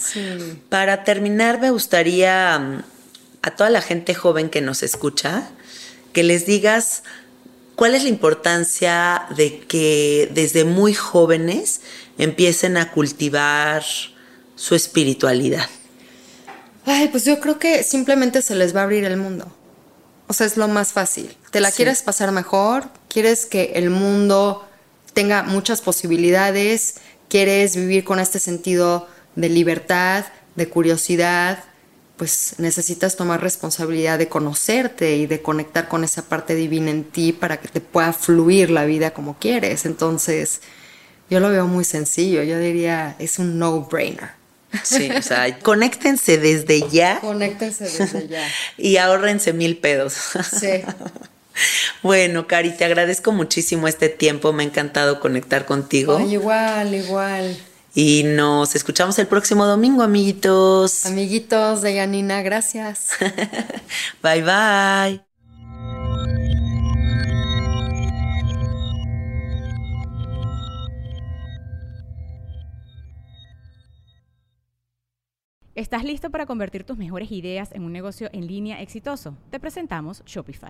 [0.70, 2.84] Para terminar, me gustaría mm,
[3.42, 5.50] a toda la gente joven que nos escucha,
[6.14, 7.04] que les digas
[7.76, 11.82] cuál es la importancia de que desde muy jóvenes
[12.18, 13.84] empiecen a cultivar
[14.56, 15.68] su espiritualidad.
[16.86, 19.52] Ay, pues yo creo que simplemente se les va a abrir el mundo.
[20.28, 21.36] O sea, es lo más fácil.
[21.52, 22.86] ¿Te la quieres pasar mejor?
[23.10, 24.68] ¿Quieres que el mundo
[25.14, 26.96] tenga muchas posibilidades?
[27.32, 29.08] ¿Quieres vivir con este sentido
[29.38, 30.26] de libertad,
[30.58, 31.64] de curiosidad?
[32.18, 37.32] Pues necesitas tomar responsabilidad de conocerte y de conectar con esa parte divina en ti
[37.32, 39.86] para que te pueda fluir la vida como quieres.
[39.86, 40.60] Entonces,
[41.30, 42.44] yo lo veo muy sencillo.
[42.44, 44.32] Yo diría, es un no-brainer.
[44.84, 47.22] Sí, o sea, conéctense desde ya.
[47.22, 48.46] Conéctense desde ya.
[48.78, 50.18] y ahórrense mil pedos.
[50.60, 50.84] Sí.
[52.02, 54.54] Bueno, Cari, te agradezco muchísimo este tiempo.
[54.54, 56.20] Me ha encantado conectar contigo.
[56.20, 57.58] igual, igual.
[57.94, 61.06] Y nos escuchamos el próximo domingo, amiguitos.
[61.06, 63.10] Amiguitos de Yanina, gracias.
[64.24, 65.22] bye bye.
[75.74, 79.38] ¿Estás listo para convertir tus mejores ideas en un negocio en línea exitoso?
[79.50, 80.70] Te presentamos Shopify.